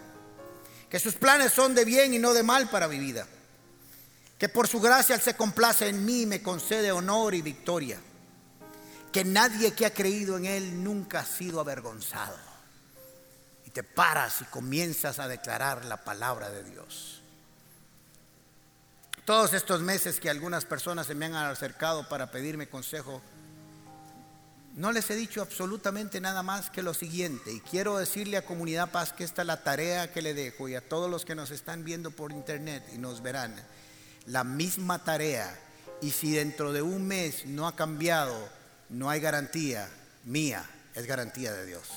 Que 0.89 0.99
sus 0.99 1.15
planes 1.15 1.53
son 1.53 1.75
de 1.75 1.85
bien 1.85 2.15
y 2.15 2.19
no 2.19 2.33
de 2.33 2.43
mal 2.43 2.71
para 2.71 2.89
mi 2.89 2.99
vida. 2.99 3.27
Que 4.39 4.49
por 4.49 4.69
su 4.69 4.81
gracia 4.81 5.15
Él 5.15 5.21
se 5.21 5.35
complace 5.35 5.89
en 5.89 6.05
mí 6.05 6.23
y 6.23 6.27
me 6.27 6.43
concede 6.43 6.93
honor 6.93 7.35
y 7.35 7.43
victoria. 7.43 7.99
Que 9.13 9.25
nadie 9.25 9.73
que 9.73 9.87
ha 9.87 9.95
creído 9.95 10.37
en 10.37 10.47
Él 10.47 10.85
nunca 10.85 11.21
ha 11.21 11.25
sido 11.25 11.61
avergonzado. 11.61 12.37
Y 13.65 13.71
te 13.71 13.83
paras 13.83 14.41
y 14.43 14.45
comienzas 14.45 15.19
a 15.19 15.29
declarar 15.29 15.85
la 15.85 16.05
palabra 16.05 16.51
de 16.51 16.65
Dios. 16.65 17.23
Todos 19.25 19.55
estos 19.55 19.81
meses 19.81 20.21
que 20.21 20.31
algunas 20.31 20.65
personas 20.65 21.09
se 21.09 21.17
me 21.17 21.27
han 21.27 21.35
acercado 21.35 22.09
para 22.09 22.31
pedirme 22.31 22.69
consejo, 22.69 23.21
no 24.77 24.93
les 24.93 25.09
he 25.11 25.17
dicho 25.17 25.41
absolutamente 25.41 26.21
nada 26.21 26.43
más 26.43 26.69
que 26.69 26.83
lo 26.83 26.93
siguiente. 26.93 27.51
Y 27.51 27.61
quiero 27.61 27.97
decirle 27.97 28.37
a 28.37 28.45
Comunidad 28.45 28.91
Paz 28.91 29.13
que 29.15 29.25
esta 29.25 29.41
es 29.41 29.47
la 29.47 29.63
tarea 29.63 30.13
que 30.13 30.21
le 30.21 30.35
dejo 30.35 30.69
y 30.69 30.75
a 30.75 30.87
todos 30.87 31.11
los 31.11 31.25
que 31.25 31.35
nos 31.35 31.51
están 31.51 31.83
viendo 31.83 32.11
por 32.11 32.31
internet 32.31 32.85
y 32.95 32.99
nos 32.99 33.23
verán 33.23 33.57
la 34.27 34.45
misma 34.45 35.03
tarea 35.03 35.59
y 36.03 36.11
si 36.11 36.33
dentro 36.33 36.75
de 36.75 36.83
un 36.83 37.07
mes 37.07 37.47
no 37.47 37.67
ha 37.67 37.75
cambiado, 37.75 38.51
no 38.91 39.09
hay 39.09 39.21
garantía 39.21 39.89
mía, 40.25 40.69
es 40.95 41.07
garantía 41.07 41.55
de 41.55 41.65
Dios. 41.65 41.89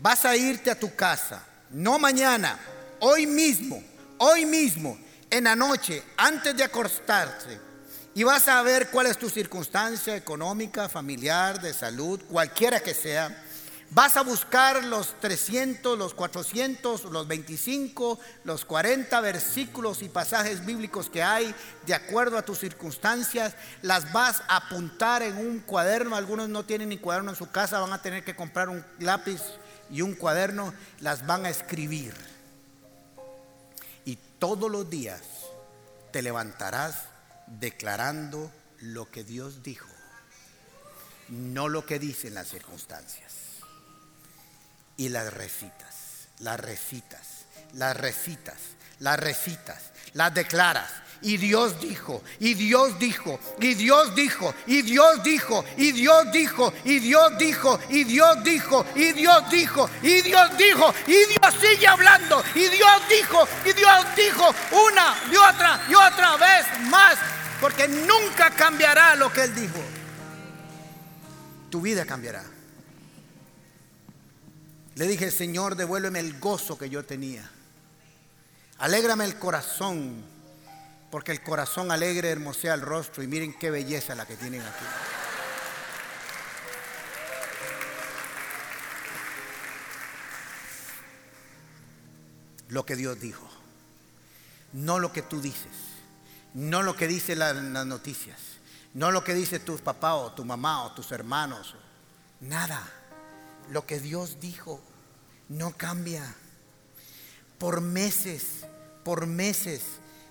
Vas 0.00 0.26
a 0.26 0.36
irte 0.36 0.70
a 0.70 0.78
tu 0.78 0.94
casa, 0.94 1.42
no 1.70 1.98
mañana, 1.98 2.58
hoy 3.00 3.26
mismo, 3.26 3.82
hoy 4.18 4.44
mismo, 4.44 4.98
en 5.30 5.44
la 5.44 5.56
noche, 5.56 6.02
antes 6.18 6.54
de 6.54 6.64
acostarse, 6.64 7.58
y 8.20 8.22
vas 8.22 8.48
a 8.48 8.60
ver 8.60 8.90
cuál 8.90 9.06
es 9.06 9.16
tu 9.16 9.30
circunstancia 9.30 10.14
económica, 10.14 10.90
familiar, 10.90 11.58
de 11.58 11.72
salud, 11.72 12.20
cualquiera 12.28 12.80
que 12.80 12.92
sea 12.92 13.34
Vas 13.92 14.18
a 14.18 14.22
buscar 14.22 14.84
los 14.84 15.18
300, 15.20 15.98
los 15.98 16.12
400, 16.12 17.04
los 17.06 17.26
25, 17.26 18.20
los 18.44 18.66
40 18.66 19.20
versículos 19.22 20.02
y 20.02 20.10
pasajes 20.10 20.64
bíblicos 20.66 21.08
que 21.08 21.22
hay 21.22 21.52
de 21.86 21.94
acuerdo 21.94 22.36
a 22.36 22.42
tus 22.42 22.58
circunstancias. 22.58 23.54
Las 23.82 24.12
vas 24.12 24.42
a 24.48 24.58
apuntar 24.58 25.22
en 25.22 25.38
un 25.38 25.58
cuaderno. 25.60 26.14
Algunos 26.14 26.48
no 26.50 26.64
tienen 26.64 26.90
ni 26.90 26.98
cuaderno 26.98 27.30
en 27.30 27.36
su 27.36 27.50
casa, 27.50 27.80
van 27.80 27.92
a 27.94 28.02
tener 28.02 28.22
que 28.22 28.36
comprar 28.36 28.68
un 28.68 28.84
lápiz 29.00 29.40
y 29.90 30.02
un 30.02 30.14
cuaderno. 30.14 30.72
Las 31.00 31.26
van 31.26 31.46
a 31.46 31.50
escribir. 31.50 32.14
Y 34.04 34.16
todos 34.38 34.70
los 34.70 34.88
días 34.88 35.22
te 36.12 36.22
levantarás 36.22 37.09
declarando 37.58 38.52
lo 38.80 39.10
que 39.10 39.24
Dios 39.24 39.62
dijo, 39.62 39.88
no 41.28 41.68
lo 41.68 41.84
que 41.84 41.98
dicen 41.98 42.34
las 42.34 42.48
circunstancias 42.48 43.34
y 44.96 45.08
las 45.08 45.32
recitas, 45.32 46.28
las 46.38 46.60
recitas, 46.60 47.46
las 47.72 47.96
recitas, 47.96 48.56
las 48.98 49.18
recitas, 49.18 49.90
las 50.14 50.34
declaras. 50.34 50.90
Y 51.22 51.36
Dios 51.36 51.78
dijo, 51.80 52.22
y 52.38 52.54
Dios 52.54 52.98
dijo, 52.98 53.38
y 53.58 53.74
Dios 53.74 54.14
dijo, 54.14 54.54
y 54.66 54.80
Dios 54.80 55.22
dijo, 55.22 55.62
y 55.76 55.92
Dios 55.92 56.32
dijo, 56.32 56.72
y 56.82 56.98
Dios 56.98 57.36
dijo, 57.38 57.78
y 57.94 58.12
Dios 58.14 58.42
dijo, 58.42 58.86
y 58.94 59.12
Dios 59.12 59.50
dijo, 59.50 59.90
y 60.02 60.22
Dios 60.22 60.56
dijo, 60.56 60.94
y 61.06 61.24
Dios 61.26 61.54
sigue 61.60 61.86
hablando, 61.86 62.42
y 62.54 62.68
Dios 62.68 63.02
dijo, 63.10 63.46
y 63.66 63.72
Dios 63.74 64.06
dijo 64.16 64.54
una 64.72 65.14
y 65.30 65.36
otra 65.36 65.84
y 65.90 65.94
otra 65.94 66.36
vez 66.38 66.88
más, 66.88 67.18
porque 67.60 67.86
nunca 67.88 68.50
cambiará 68.50 69.14
lo 69.16 69.32
que 69.32 69.44
Él 69.44 69.54
dijo. 69.54 69.80
Tu 71.70 71.80
vida 71.80 72.04
cambiará. 72.04 72.44
Le 74.96 75.06
dije, 75.06 75.30
Señor, 75.30 75.76
devuélveme 75.76 76.20
el 76.20 76.38
gozo 76.40 76.76
que 76.76 76.90
yo 76.90 77.04
tenía. 77.04 77.48
Alégrame 78.78 79.24
el 79.24 79.38
corazón, 79.38 80.24
porque 81.10 81.32
el 81.32 81.42
corazón 81.42 81.90
alegre 81.90 82.30
hermosea 82.30 82.74
el 82.74 82.80
rostro 82.80 83.22
y 83.22 83.26
miren 83.26 83.56
qué 83.58 83.70
belleza 83.70 84.14
la 84.14 84.26
que 84.26 84.36
tienen 84.36 84.62
aquí. 84.62 84.84
Lo 92.68 92.86
que 92.86 92.96
Dios 92.96 93.20
dijo, 93.20 93.48
no 94.72 94.98
lo 94.98 95.12
que 95.12 95.22
tú 95.22 95.40
dices, 95.40 95.72
no 96.54 96.82
lo 96.82 96.96
que 96.96 97.06
dicen 97.06 97.38
las 97.38 97.54
noticias, 97.86 98.38
no 98.94 99.10
lo 99.10 99.22
que 99.22 99.34
dice 99.34 99.58
tu 99.58 99.78
papá 99.78 100.14
o 100.14 100.32
tu 100.32 100.44
mamá 100.44 100.84
o 100.84 100.92
tus 100.92 101.12
hermanos, 101.12 101.74
nada, 102.40 102.86
lo 103.70 103.86
que 103.86 104.00
Dios 104.00 104.40
dijo 104.40 104.80
no 105.48 105.76
cambia. 105.76 106.34
Por 107.58 107.80
meses, 107.80 108.66
por 109.04 109.26
meses 109.26 109.82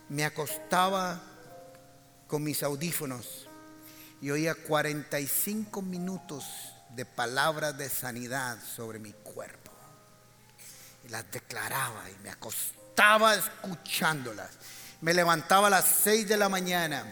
me 0.09 0.25
acostaba 0.25 1.21
con 2.27 2.43
mis 2.43 2.63
audífonos 2.63 3.47
y 4.21 4.31
oía 4.31 4.55
45 4.55 5.81
minutos 5.81 6.45
de 6.95 7.05
palabras 7.05 7.77
de 7.77 7.89
sanidad 7.89 8.57
sobre 8.63 8.99
mi 8.99 9.13
cuerpo. 9.13 9.71
Y 11.05 11.09
las 11.09 11.29
declaraba 11.31 12.09
y 12.09 12.23
me 12.23 12.29
acostaba 12.29 13.35
escuchándolas. 13.35 14.49
Me 15.01 15.13
levantaba 15.13 15.67
a 15.67 15.69
las 15.69 15.85
6 16.03 16.27
de 16.27 16.37
la 16.37 16.49
mañana 16.49 17.05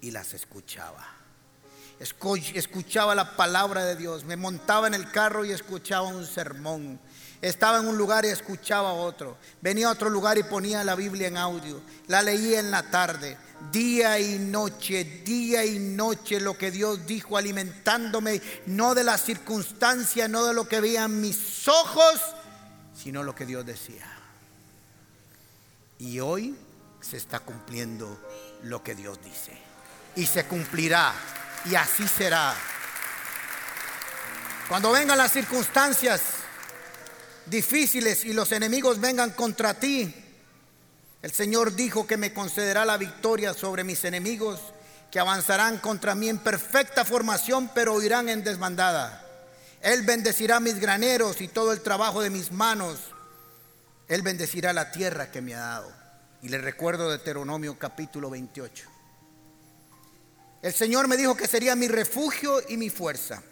y 0.00 0.10
las 0.10 0.32
escuchaba 0.34 1.18
escuchaba 2.00 3.14
la 3.14 3.36
palabra 3.36 3.84
de 3.84 3.96
Dios, 3.96 4.24
me 4.24 4.36
montaba 4.36 4.86
en 4.86 4.94
el 4.94 5.10
carro 5.10 5.44
y 5.44 5.50
escuchaba 5.50 6.08
un 6.08 6.26
sermón. 6.26 7.00
Estaba 7.40 7.78
en 7.78 7.86
un 7.86 7.96
lugar 7.96 8.24
y 8.24 8.28
escuchaba 8.28 8.92
otro. 8.92 9.36
Venía 9.60 9.88
a 9.88 9.92
otro 9.92 10.10
lugar 10.10 10.38
y 10.38 10.42
ponía 10.42 10.82
la 10.82 10.96
Biblia 10.96 11.28
en 11.28 11.36
audio. 11.36 11.80
La 12.08 12.20
leía 12.20 12.58
en 12.58 12.72
la 12.72 12.82
tarde, 12.90 13.36
día 13.70 14.18
y 14.18 14.38
noche, 14.38 15.04
día 15.24 15.64
y 15.64 15.78
noche 15.78 16.40
lo 16.40 16.58
que 16.58 16.72
Dios 16.72 17.06
dijo, 17.06 17.36
alimentándome 17.36 18.42
no 18.66 18.94
de 18.94 19.04
las 19.04 19.22
circunstancias, 19.22 20.28
no 20.28 20.44
de 20.44 20.54
lo 20.54 20.66
que 20.66 20.80
veían 20.80 21.20
mis 21.20 21.68
ojos, 21.68 22.20
sino 22.92 23.22
lo 23.22 23.36
que 23.36 23.46
Dios 23.46 23.64
decía. 23.64 24.06
Y 25.98 26.20
hoy 26.20 26.56
se 27.00 27.16
está 27.16 27.40
cumpliendo 27.40 28.18
lo 28.62 28.82
que 28.82 28.94
Dios 28.94 29.18
dice. 29.22 29.52
Y 30.16 30.26
se 30.26 30.44
cumplirá 30.46 31.12
y 31.64 31.74
así 31.74 32.06
será. 32.06 32.54
Cuando 34.68 34.92
vengan 34.92 35.18
las 35.18 35.32
circunstancias 35.32 36.20
difíciles 37.46 38.24
y 38.24 38.32
los 38.32 38.52
enemigos 38.52 39.00
vengan 39.00 39.30
contra 39.30 39.74
ti, 39.74 40.14
el 41.22 41.32
Señor 41.32 41.74
dijo 41.74 42.06
que 42.06 42.16
me 42.16 42.32
concederá 42.32 42.84
la 42.84 42.96
victoria 42.96 43.54
sobre 43.54 43.82
mis 43.82 44.04
enemigos, 44.04 44.60
que 45.10 45.18
avanzarán 45.18 45.78
contra 45.78 46.14
mí 46.14 46.28
en 46.28 46.38
perfecta 46.38 47.04
formación, 47.04 47.70
pero 47.74 48.00
irán 48.02 48.28
en 48.28 48.44
desbandada. 48.44 49.24
Él 49.80 50.02
bendecirá 50.02 50.60
mis 50.60 50.78
graneros 50.78 51.40
y 51.40 51.48
todo 51.48 51.72
el 51.72 51.80
trabajo 51.80 52.20
de 52.20 52.30
mis 52.30 52.52
manos. 52.52 52.98
Él 54.08 54.22
bendecirá 54.22 54.72
la 54.72 54.90
tierra 54.90 55.30
que 55.30 55.42
me 55.42 55.54
ha 55.54 55.60
dado. 55.60 55.92
Y 56.42 56.48
le 56.48 56.58
recuerdo 56.58 57.10
Deuteronomio 57.10 57.78
capítulo 57.78 58.30
28. 58.30 58.88
El 60.62 60.72
Señor 60.72 61.06
me 61.06 61.16
dijo 61.16 61.36
que 61.36 61.46
sería 61.46 61.76
mi 61.76 61.88
refugio 61.88 62.60
y 62.68 62.76
mi 62.76 62.90
fuerza, 62.90 63.42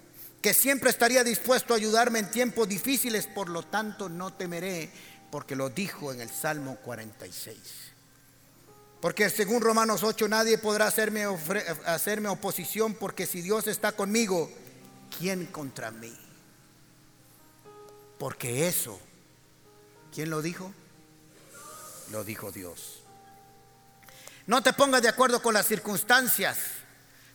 que 0.43 0.55
siempre 0.55 0.91
estaría 0.91 1.23
dispuesto 1.23 1.73
a 1.73 1.77
ayudarme 1.77 2.19
en 2.19 2.31
tiempos 2.31 2.69
difíciles, 2.69 3.27
por 3.27 3.49
lo 3.49 3.63
tanto 3.63 4.09
no 4.09 4.33
temeré, 4.33 4.91
porque 5.31 5.55
lo 5.55 5.69
dijo 5.71 6.13
en 6.13 6.21
el 6.21 6.31
Salmo 6.31 6.77
46. 6.77 7.59
Porque 9.01 9.31
según 9.31 9.61
Romanos 9.61 10.03
8 10.03 10.27
nadie 10.27 10.59
podrá 10.59 10.87
hacerme, 10.87 11.27
hacerme 11.85 12.29
oposición, 12.29 12.95
porque 12.95 13.27
si 13.27 13.43
Dios 13.43 13.67
está 13.67 13.93
conmigo, 13.93 14.51
¿quién 15.17 15.47
contra 15.47 15.91
mí? 15.91 16.17
Porque 18.19 18.67
eso, 18.67 18.99
¿quién 20.13 20.31
lo 20.31 20.43
dijo? 20.43 20.73
Lo 22.11 22.25
dijo 22.25 22.53
Dios. 22.53 23.01
No 24.47 24.63
te 24.63 24.73
pongas 24.73 25.03
de 25.03 25.09
acuerdo 25.09 25.43
con 25.43 25.55
las 25.55 25.67
circunstancias. 25.67 26.59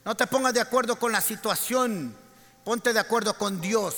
No 0.05 0.15
te 0.15 0.27
pongas 0.27 0.53
de 0.53 0.61
acuerdo 0.61 0.97
con 0.97 1.11
la 1.11 1.21
situación, 1.21 2.15
ponte 2.63 2.93
de 2.93 2.99
acuerdo 2.99 3.37
con 3.37 3.61
Dios. 3.61 3.95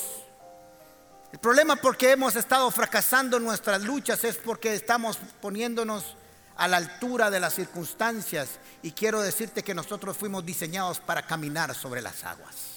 El 1.32 1.38
problema 1.38 1.76
por 1.76 1.96
qué 1.96 2.12
hemos 2.12 2.36
estado 2.36 2.70
fracasando 2.70 3.38
en 3.38 3.44
nuestras 3.44 3.82
luchas 3.82 4.22
es 4.24 4.36
porque 4.36 4.74
estamos 4.74 5.18
poniéndonos 5.40 6.16
a 6.56 6.68
la 6.68 6.76
altura 6.76 7.30
de 7.30 7.40
las 7.40 7.54
circunstancias 7.54 8.48
y 8.82 8.92
quiero 8.92 9.20
decirte 9.20 9.62
que 9.62 9.74
nosotros 9.74 10.16
fuimos 10.16 10.44
diseñados 10.44 11.00
para 11.00 11.26
caminar 11.26 11.74
sobre 11.74 12.02
las 12.02 12.22
aguas. 12.24 12.73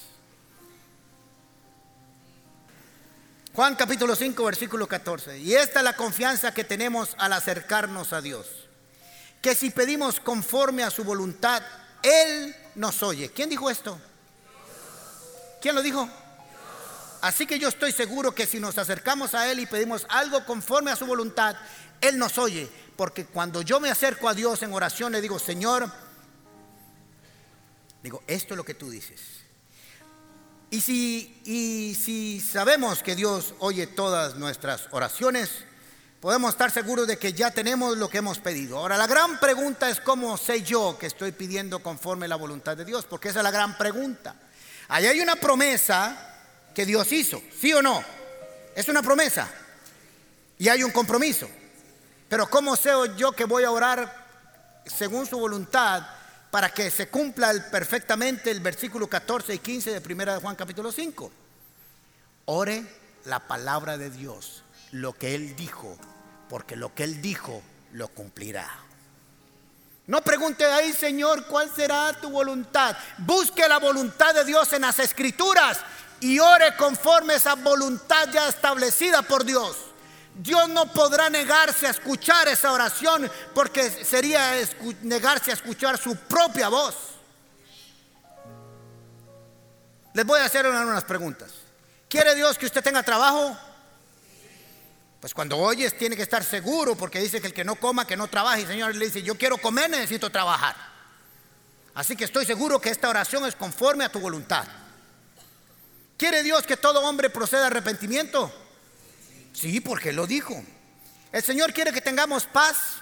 Juan 3.57 3.73
capítulo 3.73 4.15
5 4.15 4.43
versículo 4.43 4.87
14. 4.87 5.39
Y 5.39 5.55
esta 5.55 5.79
es 5.79 5.83
la 5.83 5.95
confianza 5.95 6.53
que 6.53 6.63
tenemos 6.63 7.15
al 7.17 7.33
acercarnos 7.33 8.13
a 8.13 8.21
Dios 8.21 8.45
que 9.41 9.55
si 9.55 9.71
pedimos 9.71 10.19
conforme 10.19 10.83
a 10.83 10.91
su 10.91 11.03
voluntad, 11.03 11.63
Él 12.03 12.55
nos 12.75 13.01
oye. 13.01 13.31
¿Quién 13.31 13.49
dijo 13.49 13.71
esto? 13.71 13.99
¿Quién 15.59 15.73
lo 15.73 15.81
dijo? 15.81 16.07
Así 17.21 17.47
que 17.47 17.57
yo 17.57 17.69
estoy 17.69 17.91
seguro 17.91 18.35
que 18.35 18.45
si 18.45 18.59
nos 18.59 18.77
acercamos 18.77 19.33
a 19.33 19.51
Él 19.51 19.59
y 19.59 19.65
pedimos 19.65 20.05
algo 20.07 20.45
conforme 20.45 20.91
a 20.91 20.95
su 20.95 21.07
voluntad, 21.07 21.55
Él 21.99 22.19
nos 22.19 22.37
oye. 22.37 22.69
Porque 22.95 23.25
cuando 23.25 23.63
yo 23.63 23.79
me 23.79 23.89
acerco 23.89 24.29
a 24.29 24.35
Dios 24.35 24.61
en 24.61 24.71
oración, 24.71 25.13
le 25.13 25.19
digo, 25.19 25.39
Señor, 25.39 25.91
digo, 28.03 28.21
esto 28.27 28.53
es 28.53 28.57
lo 28.57 28.63
que 28.63 28.75
tú 28.75 28.91
dices. 28.91 29.46
Y 30.69 30.81
si, 30.81 31.41
y 31.45 31.95
si 31.95 32.41
sabemos 32.41 33.01
que 33.01 33.15
Dios 33.15 33.53
oye 33.59 33.87
todas 33.87 34.35
nuestras 34.35 34.89
oraciones, 34.91 35.49
podemos 36.19 36.51
estar 36.51 36.71
seguros 36.71 37.07
de 37.07 37.17
que 37.17 37.31
ya 37.31 37.51
tenemos 37.51 37.97
lo 37.97 38.09
que 38.09 38.17
hemos 38.17 38.39
pedido. 38.39 38.77
Ahora, 38.77 38.97
la 38.97 39.07
gran 39.07 39.39
pregunta 39.39 39.89
es 39.89 40.01
cómo 40.01 40.35
sé 40.37 40.63
yo 40.63 40.97
que 40.99 41.05
estoy 41.05 41.31
pidiendo 41.31 41.79
conforme 41.79 42.27
la 42.27 42.35
voluntad 42.35 42.75
de 42.75 42.83
Dios, 42.83 43.05
porque 43.05 43.29
esa 43.29 43.39
es 43.39 43.43
la 43.43 43.51
gran 43.51 43.77
pregunta. 43.77 44.35
Ahí 44.89 45.05
hay 45.05 45.21
una 45.21 45.37
promesa 45.37 46.35
que 46.75 46.85
Dios 46.85 47.11
hizo, 47.13 47.41
¿sí 47.57 47.71
o 47.71 47.81
no? 47.81 48.03
Es 48.75 48.89
una 48.89 49.01
promesa 49.01 49.49
y 50.57 50.67
hay 50.67 50.83
un 50.83 50.91
compromiso. 50.91 51.49
Pero 52.27 52.49
¿cómo 52.49 52.75
sé 52.75 52.91
yo 53.15 53.31
que 53.31 53.45
voy 53.45 53.63
a 53.63 53.71
orar 53.71 54.27
según 54.85 55.25
su 55.25 55.39
voluntad 55.39 56.16
para 56.51 56.69
que 56.69 56.89
se 56.89 57.09
cumpla 57.09 57.53
perfectamente 57.71 58.51
el 58.51 58.59
versículo 58.59 59.07
14 59.07 59.53
y 59.53 59.59
15 59.59 59.99
de 59.99 60.13
1 60.13 60.33
de 60.33 60.39
Juan 60.39 60.55
capítulo 60.55 60.91
5? 60.91 61.31
Ore 62.45 62.83
la 63.25 63.47
palabra 63.47 63.97
de 63.97 64.09
Dios, 64.09 64.63
lo 64.91 65.13
que 65.13 65.35
Él 65.35 65.55
dijo, 65.55 65.97
porque 66.49 66.75
lo 66.75 66.93
que 66.95 67.03
Él 67.03 67.21
dijo 67.21 67.61
lo 67.91 68.07
cumplirá. 68.07 68.69
No 70.07 70.21
pregunte 70.21 70.65
ahí, 70.65 70.93
Señor, 70.93 71.47
¿cuál 71.47 71.69
será 71.75 72.13
tu 72.21 72.29
voluntad? 72.29 72.95
Busque 73.17 73.67
la 73.67 73.77
voluntad 73.77 74.33
de 74.33 74.45
Dios 74.45 74.71
en 74.71 74.83
las 74.83 74.99
escrituras 74.99 75.79
y 76.21 76.39
ore 76.39 76.75
conforme 76.77 77.35
esa 77.35 77.55
voluntad 77.55 78.29
ya 78.31 78.47
establecida 78.47 79.21
por 79.21 79.43
Dios. 79.43 79.75
Dios 80.37 80.69
no 80.69 80.91
podrá 80.91 81.29
negarse 81.29 81.87
a 81.87 81.91
escuchar 81.91 82.47
esa 82.47 82.71
oración 82.71 83.29
porque 83.55 83.89
sería 83.89 84.53
negarse 85.01 85.51
a 85.51 85.55
escuchar 85.55 85.97
su 85.97 86.15
propia 86.15 86.69
voz. 86.69 86.95
Les 90.13 90.25
voy 90.25 90.39
a 90.39 90.45
hacer 90.45 90.67
unas 90.67 91.03
preguntas. 91.03 91.51
¿Quiere 92.07 92.35
Dios 92.35 92.57
que 92.57 92.67
usted 92.67 92.83
tenga 92.83 93.01
trabajo? 93.03 93.57
Pues 95.19 95.33
cuando 95.33 95.57
oyes 95.57 95.97
tiene 95.97 96.15
que 96.15 96.21
estar 96.21 96.43
seguro 96.43 96.95
porque 96.95 97.19
dice 97.19 97.41
que 97.41 97.47
el 97.47 97.53
que 97.53 97.63
no 97.63 97.75
coma, 97.75 98.05
que 98.05 98.15
no 98.15 98.27
trabaje. 98.27 98.61
El 98.61 98.67
Señor 98.67 98.95
le 98.95 99.05
dice, 99.05 99.23
yo 99.23 99.35
quiero 99.35 99.57
comer, 99.57 99.89
necesito 99.89 100.29
trabajar. 100.29 100.75
Así 101.95 102.15
que 102.15 102.25
estoy 102.25 102.45
seguro 102.45 102.79
que 102.79 102.91
esta 102.91 103.09
oración 103.09 103.45
es 103.47 103.55
conforme 103.55 104.05
a 104.05 104.11
tu 104.11 104.19
voluntad. 104.19 104.67
¿Quiere 106.15 106.43
Dios 106.43 106.63
que 106.63 106.77
todo 106.77 107.01
hombre 107.01 107.31
proceda 107.31 107.63
a 107.63 107.67
arrepentimiento? 107.67 108.51
Sí, 109.57 109.81
porque 109.81 110.09
Él 110.09 110.15
lo 110.17 110.27
dijo. 110.27 110.63
¿El 111.31 111.41
Señor 111.41 111.73
quiere 111.73 111.91
que 111.91 111.99
tengamos 111.99 112.45
paz? 112.45 112.97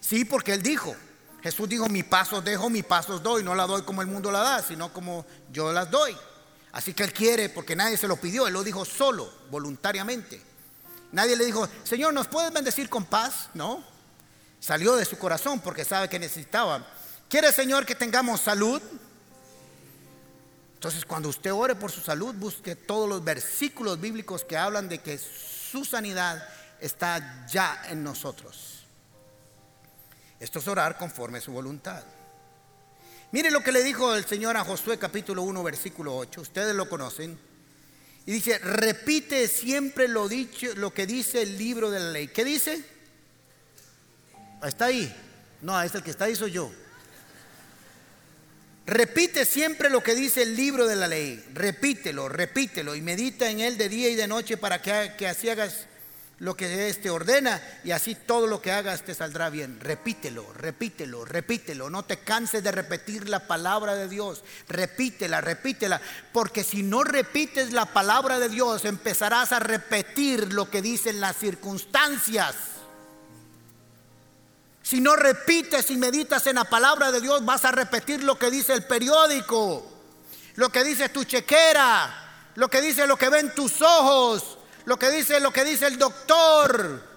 Sí, 0.00 0.24
porque 0.24 0.52
Él 0.52 0.62
dijo. 0.62 0.94
Jesús 1.42 1.68
dijo, 1.68 1.88
mi 1.88 2.04
paso 2.04 2.40
dejo, 2.40 2.70
mi 2.70 2.84
paso 2.84 3.18
doy. 3.18 3.42
No 3.42 3.56
la 3.56 3.66
doy 3.66 3.82
como 3.82 4.02
el 4.02 4.06
mundo 4.06 4.30
la 4.30 4.38
da, 4.38 4.62
sino 4.62 4.92
como 4.92 5.26
yo 5.50 5.72
las 5.72 5.90
doy. 5.90 6.16
Así 6.70 6.94
que 6.94 7.02
Él 7.02 7.12
quiere, 7.12 7.48
porque 7.48 7.74
nadie 7.74 7.96
se 7.96 8.06
lo 8.06 8.16
pidió, 8.18 8.46
Él 8.46 8.52
lo 8.52 8.62
dijo 8.62 8.84
solo, 8.84 9.32
voluntariamente. 9.50 10.40
Nadie 11.10 11.34
le 11.34 11.44
dijo, 11.44 11.68
Señor, 11.82 12.14
¿nos 12.14 12.28
puedes 12.28 12.52
bendecir 12.52 12.88
con 12.88 13.04
paz? 13.04 13.48
No. 13.52 13.84
Salió 14.60 14.94
de 14.94 15.04
su 15.04 15.18
corazón 15.18 15.58
porque 15.58 15.84
sabe 15.84 16.08
que 16.08 16.20
necesitaba. 16.20 16.86
¿Quiere, 17.28 17.50
Señor, 17.50 17.84
que 17.84 17.96
tengamos 17.96 18.42
salud? 18.42 18.80
Entonces, 20.82 21.04
cuando 21.04 21.28
usted 21.28 21.52
ore 21.52 21.76
por 21.76 21.92
su 21.92 22.00
salud, 22.00 22.34
busque 22.34 22.74
todos 22.74 23.08
los 23.08 23.22
versículos 23.22 24.00
bíblicos 24.00 24.44
que 24.44 24.56
hablan 24.56 24.88
de 24.88 24.98
que 24.98 25.16
su 25.16 25.84
sanidad 25.84 26.44
está 26.80 27.46
ya 27.46 27.84
en 27.88 28.02
nosotros. 28.02 28.82
Esto 30.40 30.58
es 30.58 30.66
orar 30.66 30.98
conforme 30.98 31.38
a 31.38 31.40
su 31.40 31.52
voluntad. 31.52 32.02
Mire 33.30 33.52
lo 33.52 33.62
que 33.62 33.70
le 33.70 33.84
dijo 33.84 34.12
el 34.16 34.24
Señor 34.24 34.56
a 34.56 34.64
Josué 34.64 34.98
capítulo 34.98 35.44
1 35.44 35.62
versículo 35.62 36.16
8. 36.16 36.40
Ustedes 36.40 36.74
lo 36.74 36.88
conocen. 36.88 37.38
Y 38.26 38.32
dice, 38.32 38.58
repite 38.58 39.46
siempre 39.46 40.08
lo 40.08 40.26
dicho, 40.28 40.74
lo 40.74 40.92
que 40.92 41.06
dice 41.06 41.42
el 41.42 41.58
libro 41.58 41.92
de 41.92 42.00
la 42.00 42.10
ley. 42.10 42.26
¿Qué 42.26 42.44
dice? 42.44 42.84
Está 44.64 44.86
ahí. 44.86 45.14
No, 45.60 45.80
es 45.80 45.94
el 45.94 46.02
que 46.02 46.10
está 46.10 46.24
ahí 46.24 46.34
soy 46.34 46.50
yo. 46.50 46.72
Repite 48.86 49.44
siempre 49.44 49.90
lo 49.90 50.02
que 50.02 50.14
dice 50.14 50.42
el 50.42 50.56
libro 50.56 50.86
de 50.86 50.96
la 50.96 51.06
ley. 51.06 51.44
Repítelo, 51.54 52.28
repítelo 52.28 52.94
y 52.94 53.00
medita 53.00 53.48
en 53.48 53.60
él 53.60 53.78
de 53.78 53.88
día 53.88 54.08
y 54.08 54.16
de 54.16 54.26
noche 54.26 54.56
para 54.56 54.82
que, 54.82 55.12
que 55.16 55.28
así 55.28 55.48
hagas 55.48 55.86
lo 56.42 56.56
que 56.56 56.88
éste 56.88 57.08
ordena 57.08 57.62
y 57.84 57.92
así 57.92 58.16
todo 58.16 58.48
lo 58.48 58.60
que 58.60 58.72
hagas 58.72 59.02
te 59.02 59.14
saldrá 59.14 59.48
bien. 59.48 59.78
Repítelo, 59.78 60.52
repítelo, 60.54 61.24
repítelo. 61.24 61.88
No 61.88 62.04
te 62.04 62.18
canses 62.18 62.64
de 62.64 62.72
repetir 62.72 63.28
la 63.28 63.46
palabra 63.46 63.94
de 63.94 64.08
Dios. 64.08 64.42
Repítela, 64.68 65.40
repítela. 65.40 66.00
Porque 66.32 66.64
si 66.64 66.82
no 66.82 67.04
repites 67.04 67.72
la 67.72 67.86
palabra 67.86 68.40
de 68.40 68.48
Dios, 68.48 68.84
empezarás 68.84 69.52
a 69.52 69.60
repetir 69.60 70.52
lo 70.52 70.68
que 70.68 70.82
dicen 70.82 71.20
las 71.20 71.36
circunstancias. 71.36 72.71
Si 74.82 75.00
no 75.00 75.14
repites 75.14 75.90
y 75.90 75.96
meditas 75.96 76.46
en 76.48 76.56
la 76.56 76.64
palabra 76.64 77.12
de 77.12 77.20
Dios, 77.20 77.44
vas 77.44 77.64
a 77.64 77.70
repetir 77.70 78.24
lo 78.24 78.38
que 78.38 78.50
dice 78.50 78.72
el 78.72 78.84
periódico, 78.84 79.86
lo 80.56 80.68
que 80.70 80.82
dice 80.82 81.08
tu 81.08 81.24
chequera, 81.24 82.50
lo 82.56 82.68
que 82.68 82.80
dice 82.80 83.06
lo 83.06 83.16
que 83.16 83.28
ven 83.28 83.54
tus 83.54 83.80
ojos, 83.80 84.58
lo 84.84 84.98
que 84.98 85.10
dice 85.10 85.40
lo 85.40 85.52
que 85.52 85.64
dice 85.64 85.86
el 85.86 85.98
doctor. 85.98 87.10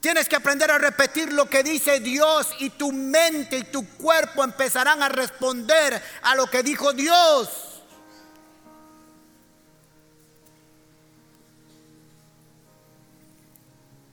Tienes 0.00 0.28
que 0.28 0.36
aprender 0.36 0.70
a 0.70 0.78
repetir 0.78 1.32
lo 1.32 1.48
que 1.48 1.62
dice 1.62 2.00
Dios 2.00 2.48
y 2.58 2.70
tu 2.70 2.92
mente 2.92 3.58
y 3.58 3.64
tu 3.64 3.86
cuerpo 3.96 4.44
empezarán 4.44 5.02
a 5.02 5.08
responder 5.08 6.02
a 6.22 6.34
lo 6.34 6.48
que 6.48 6.62
dijo 6.62 6.92
Dios. 6.92 7.48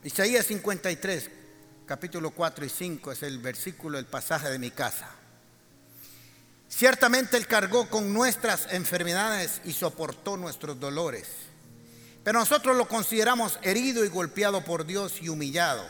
Isaías 0.03 0.45
53, 0.45 1.38
capítulo 1.89 2.31
4 2.31 2.65
y 2.65 2.69
5 2.69 3.11
es 3.11 3.23
el 3.23 3.39
versículo, 3.39 3.97
el 3.97 4.05
pasaje 4.05 4.47
de 4.49 4.59
mi 4.59 4.71
casa. 4.71 5.09
Ciertamente 6.69 7.35
Él 7.35 7.47
cargó 7.47 7.89
con 7.89 8.13
nuestras 8.13 8.71
enfermedades 8.71 9.59
y 9.65 9.73
soportó 9.73 10.37
nuestros 10.37 10.79
dolores 10.79 11.25
pero 12.23 12.39
nosotros 12.39 12.75
lo 12.75 12.87
consideramos 12.87 13.57
herido 13.63 14.05
y 14.05 14.09
golpeado 14.09 14.63
por 14.63 14.85
Dios 14.85 15.21
y 15.21 15.29
humillado. 15.29 15.83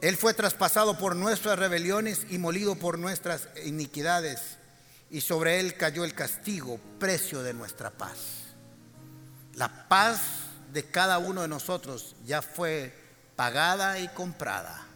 Él 0.00 0.16
fue 0.16 0.34
traspasado 0.34 0.98
por 0.98 1.14
nuestras 1.14 1.58
rebeliones 1.58 2.26
y 2.30 2.38
molido 2.38 2.74
por 2.74 2.98
nuestras 2.98 3.48
iniquidades. 3.64 4.56
Y 5.10 5.20
sobre 5.20 5.60
él 5.60 5.76
cayó 5.76 6.04
el 6.04 6.14
castigo, 6.14 6.80
precio 6.98 7.42
de 7.42 7.52
nuestra 7.52 7.90
paz. 7.90 8.16
La 9.54 9.88
paz 9.88 10.20
de 10.72 10.84
cada 10.84 11.18
uno 11.18 11.42
de 11.42 11.48
nosotros 11.48 12.16
ya 12.24 12.42
fue 12.42 12.92
pagada 13.40 13.98
y 13.98 14.08
comprada. 14.08 14.86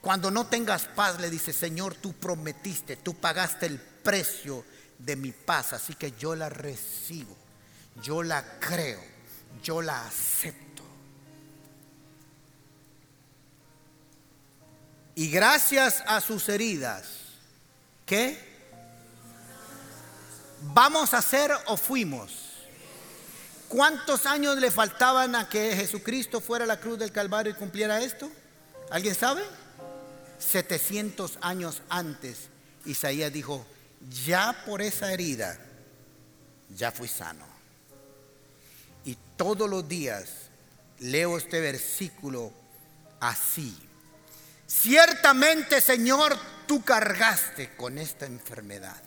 Cuando 0.00 0.30
no 0.30 0.46
tengas 0.46 0.86
paz, 0.86 1.20
le 1.20 1.28
dice, 1.28 1.52
Señor, 1.52 1.94
tú 1.94 2.14
prometiste, 2.14 2.96
tú 2.96 3.14
pagaste 3.14 3.66
el 3.66 3.78
precio 3.78 4.64
de 4.98 5.16
mi 5.16 5.32
paz, 5.32 5.74
así 5.74 5.94
que 5.94 6.12
yo 6.12 6.34
la 6.34 6.48
recibo 6.48 7.36
yo 8.02 8.22
la 8.22 8.44
creo, 8.58 9.00
yo 9.62 9.80
la 9.80 10.06
acepto. 10.06 10.82
Y 15.14 15.30
gracias 15.30 16.02
a 16.06 16.20
sus 16.20 16.48
heridas, 16.48 17.06
¿qué? 18.04 18.54
¿Vamos 20.74 21.14
a 21.14 21.22
ser 21.22 21.52
o 21.66 21.76
fuimos? 21.76 22.45
¿Cuántos 23.68 24.26
años 24.26 24.58
le 24.58 24.70
faltaban 24.70 25.34
a 25.34 25.48
que 25.48 25.74
Jesucristo 25.74 26.40
fuera 26.40 26.64
a 26.64 26.68
la 26.68 26.78
cruz 26.78 26.98
del 26.98 27.12
Calvario 27.12 27.52
y 27.52 27.56
cumpliera 27.56 28.00
esto? 28.00 28.30
¿Alguien 28.90 29.14
sabe? 29.14 29.42
700 30.38 31.38
años 31.40 31.82
antes, 31.88 32.48
Isaías 32.84 33.32
dijo, 33.32 33.66
ya 34.24 34.64
por 34.64 34.82
esa 34.82 35.12
herida, 35.12 35.58
ya 36.76 36.92
fui 36.92 37.08
sano. 37.08 37.44
Y 39.04 39.16
todos 39.36 39.68
los 39.68 39.88
días 39.88 40.28
leo 40.98 41.36
este 41.36 41.60
versículo 41.60 42.52
así. 43.20 43.76
Ciertamente, 44.66 45.80
Señor, 45.80 46.36
tú 46.66 46.82
cargaste 46.84 47.74
con 47.76 47.98
esta 47.98 48.26
enfermedad 48.26 49.00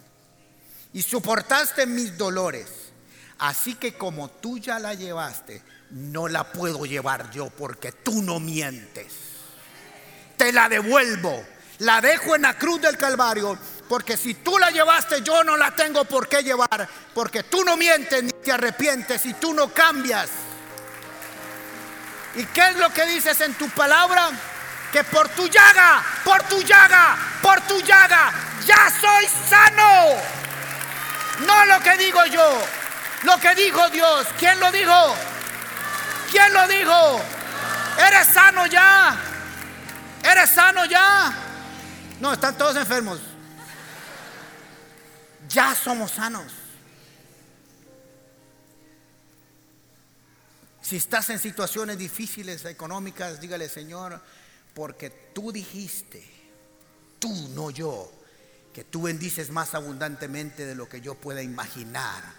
y 0.93 1.01
soportaste 1.01 1.85
mis 1.85 2.17
dolores. 2.17 2.88
Así 3.39 3.75
que 3.75 3.93
como 3.93 4.29
tú 4.29 4.57
ya 4.57 4.79
la 4.79 4.93
llevaste, 4.93 5.61
no 5.91 6.27
la 6.27 6.51
puedo 6.51 6.85
llevar 6.85 7.31
yo 7.31 7.49
porque 7.49 7.91
tú 7.91 8.21
no 8.21 8.39
mientes. 8.39 9.13
te 10.37 10.53
la 10.53 10.69
devuelvo. 10.69 11.45
La 11.79 12.01
dejo 12.01 12.35
en 12.35 12.41
la 12.41 12.57
cruz 12.57 12.81
del 12.81 12.97
Calvario, 12.97 13.57
porque 13.87 14.17
si 14.17 14.33
tú 14.33 14.57
la 14.57 14.69
llevaste, 14.69 15.21
yo 15.21 15.43
no 15.45 15.55
la 15.55 15.71
tengo 15.71 16.03
por 16.03 16.27
qué 16.27 16.43
llevar, 16.43 16.87
porque 17.13 17.43
tú 17.43 17.63
no 17.63 17.77
mientes 17.77 18.21
ni 18.21 18.31
te 18.31 18.51
arrepientes 18.51 19.25
y 19.25 19.33
tú 19.33 19.53
no 19.53 19.69
cambias. 19.73 20.29
¿Y 22.35 22.43
qué 22.45 22.69
es 22.69 22.75
lo 22.77 22.93
que 22.93 23.05
dices 23.05 23.39
en 23.41 23.53
tu 23.53 23.69
palabra? 23.69 24.29
Que 24.91 25.05
por 25.05 25.29
tu 25.29 25.47
llaga, 25.47 26.03
por 26.25 26.43
tu 26.43 26.61
llaga, 26.61 27.17
por 27.41 27.61
tu 27.61 27.79
llaga, 27.81 28.33
ya 28.65 28.91
soy 28.99 29.25
sano. 29.49 30.15
No 31.45 31.65
lo 31.65 31.79
que 31.81 31.95
digo 31.97 32.25
yo, 32.25 32.61
lo 33.23 33.37
que 33.39 33.55
dijo 33.55 33.89
Dios. 33.89 34.27
¿Quién 34.37 34.59
lo 34.59 34.71
dijo? 34.71 35.15
¿Quién 36.31 36.53
lo 36.53 36.67
dijo? 36.67 37.21
Eres 38.07 38.27
sano 38.27 38.65
ya. 38.67 39.17
Eres 40.23 40.49
sano 40.49 40.85
ya. 40.85 41.33
No, 42.19 42.33
están 42.33 42.57
todos 42.57 42.75
enfermos. 42.75 43.19
Ya 45.47 45.73
somos 45.75 46.11
sanos. 46.11 46.53
Si 50.81 50.95
estás 50.95 51.29
en 51.29 51.39
situaciones 51.39 51.97
difíciles 51.97 52.65
económicas, 52.65 53.39
dígale, 53.39 53.69
Señor, 53.69 54.21
porque 54.73 55.09
tú 55.09 55.51
dijiste, 55.51 56.23
tú, 57.19 57.31
no 57.49 57.69
yo, 57.69 58.11
que 58.73 58.83
tú 58.83 59.03
bendices 59.03 59.51
más 59.51 59.75
abundantemente 59.75 60.65
de 60.65 60.73
lo 60.73 60.89
que 60.89 61.01
yo 61.01 61.15
pueda 61.15 61.43
imaginar 61.43 62.38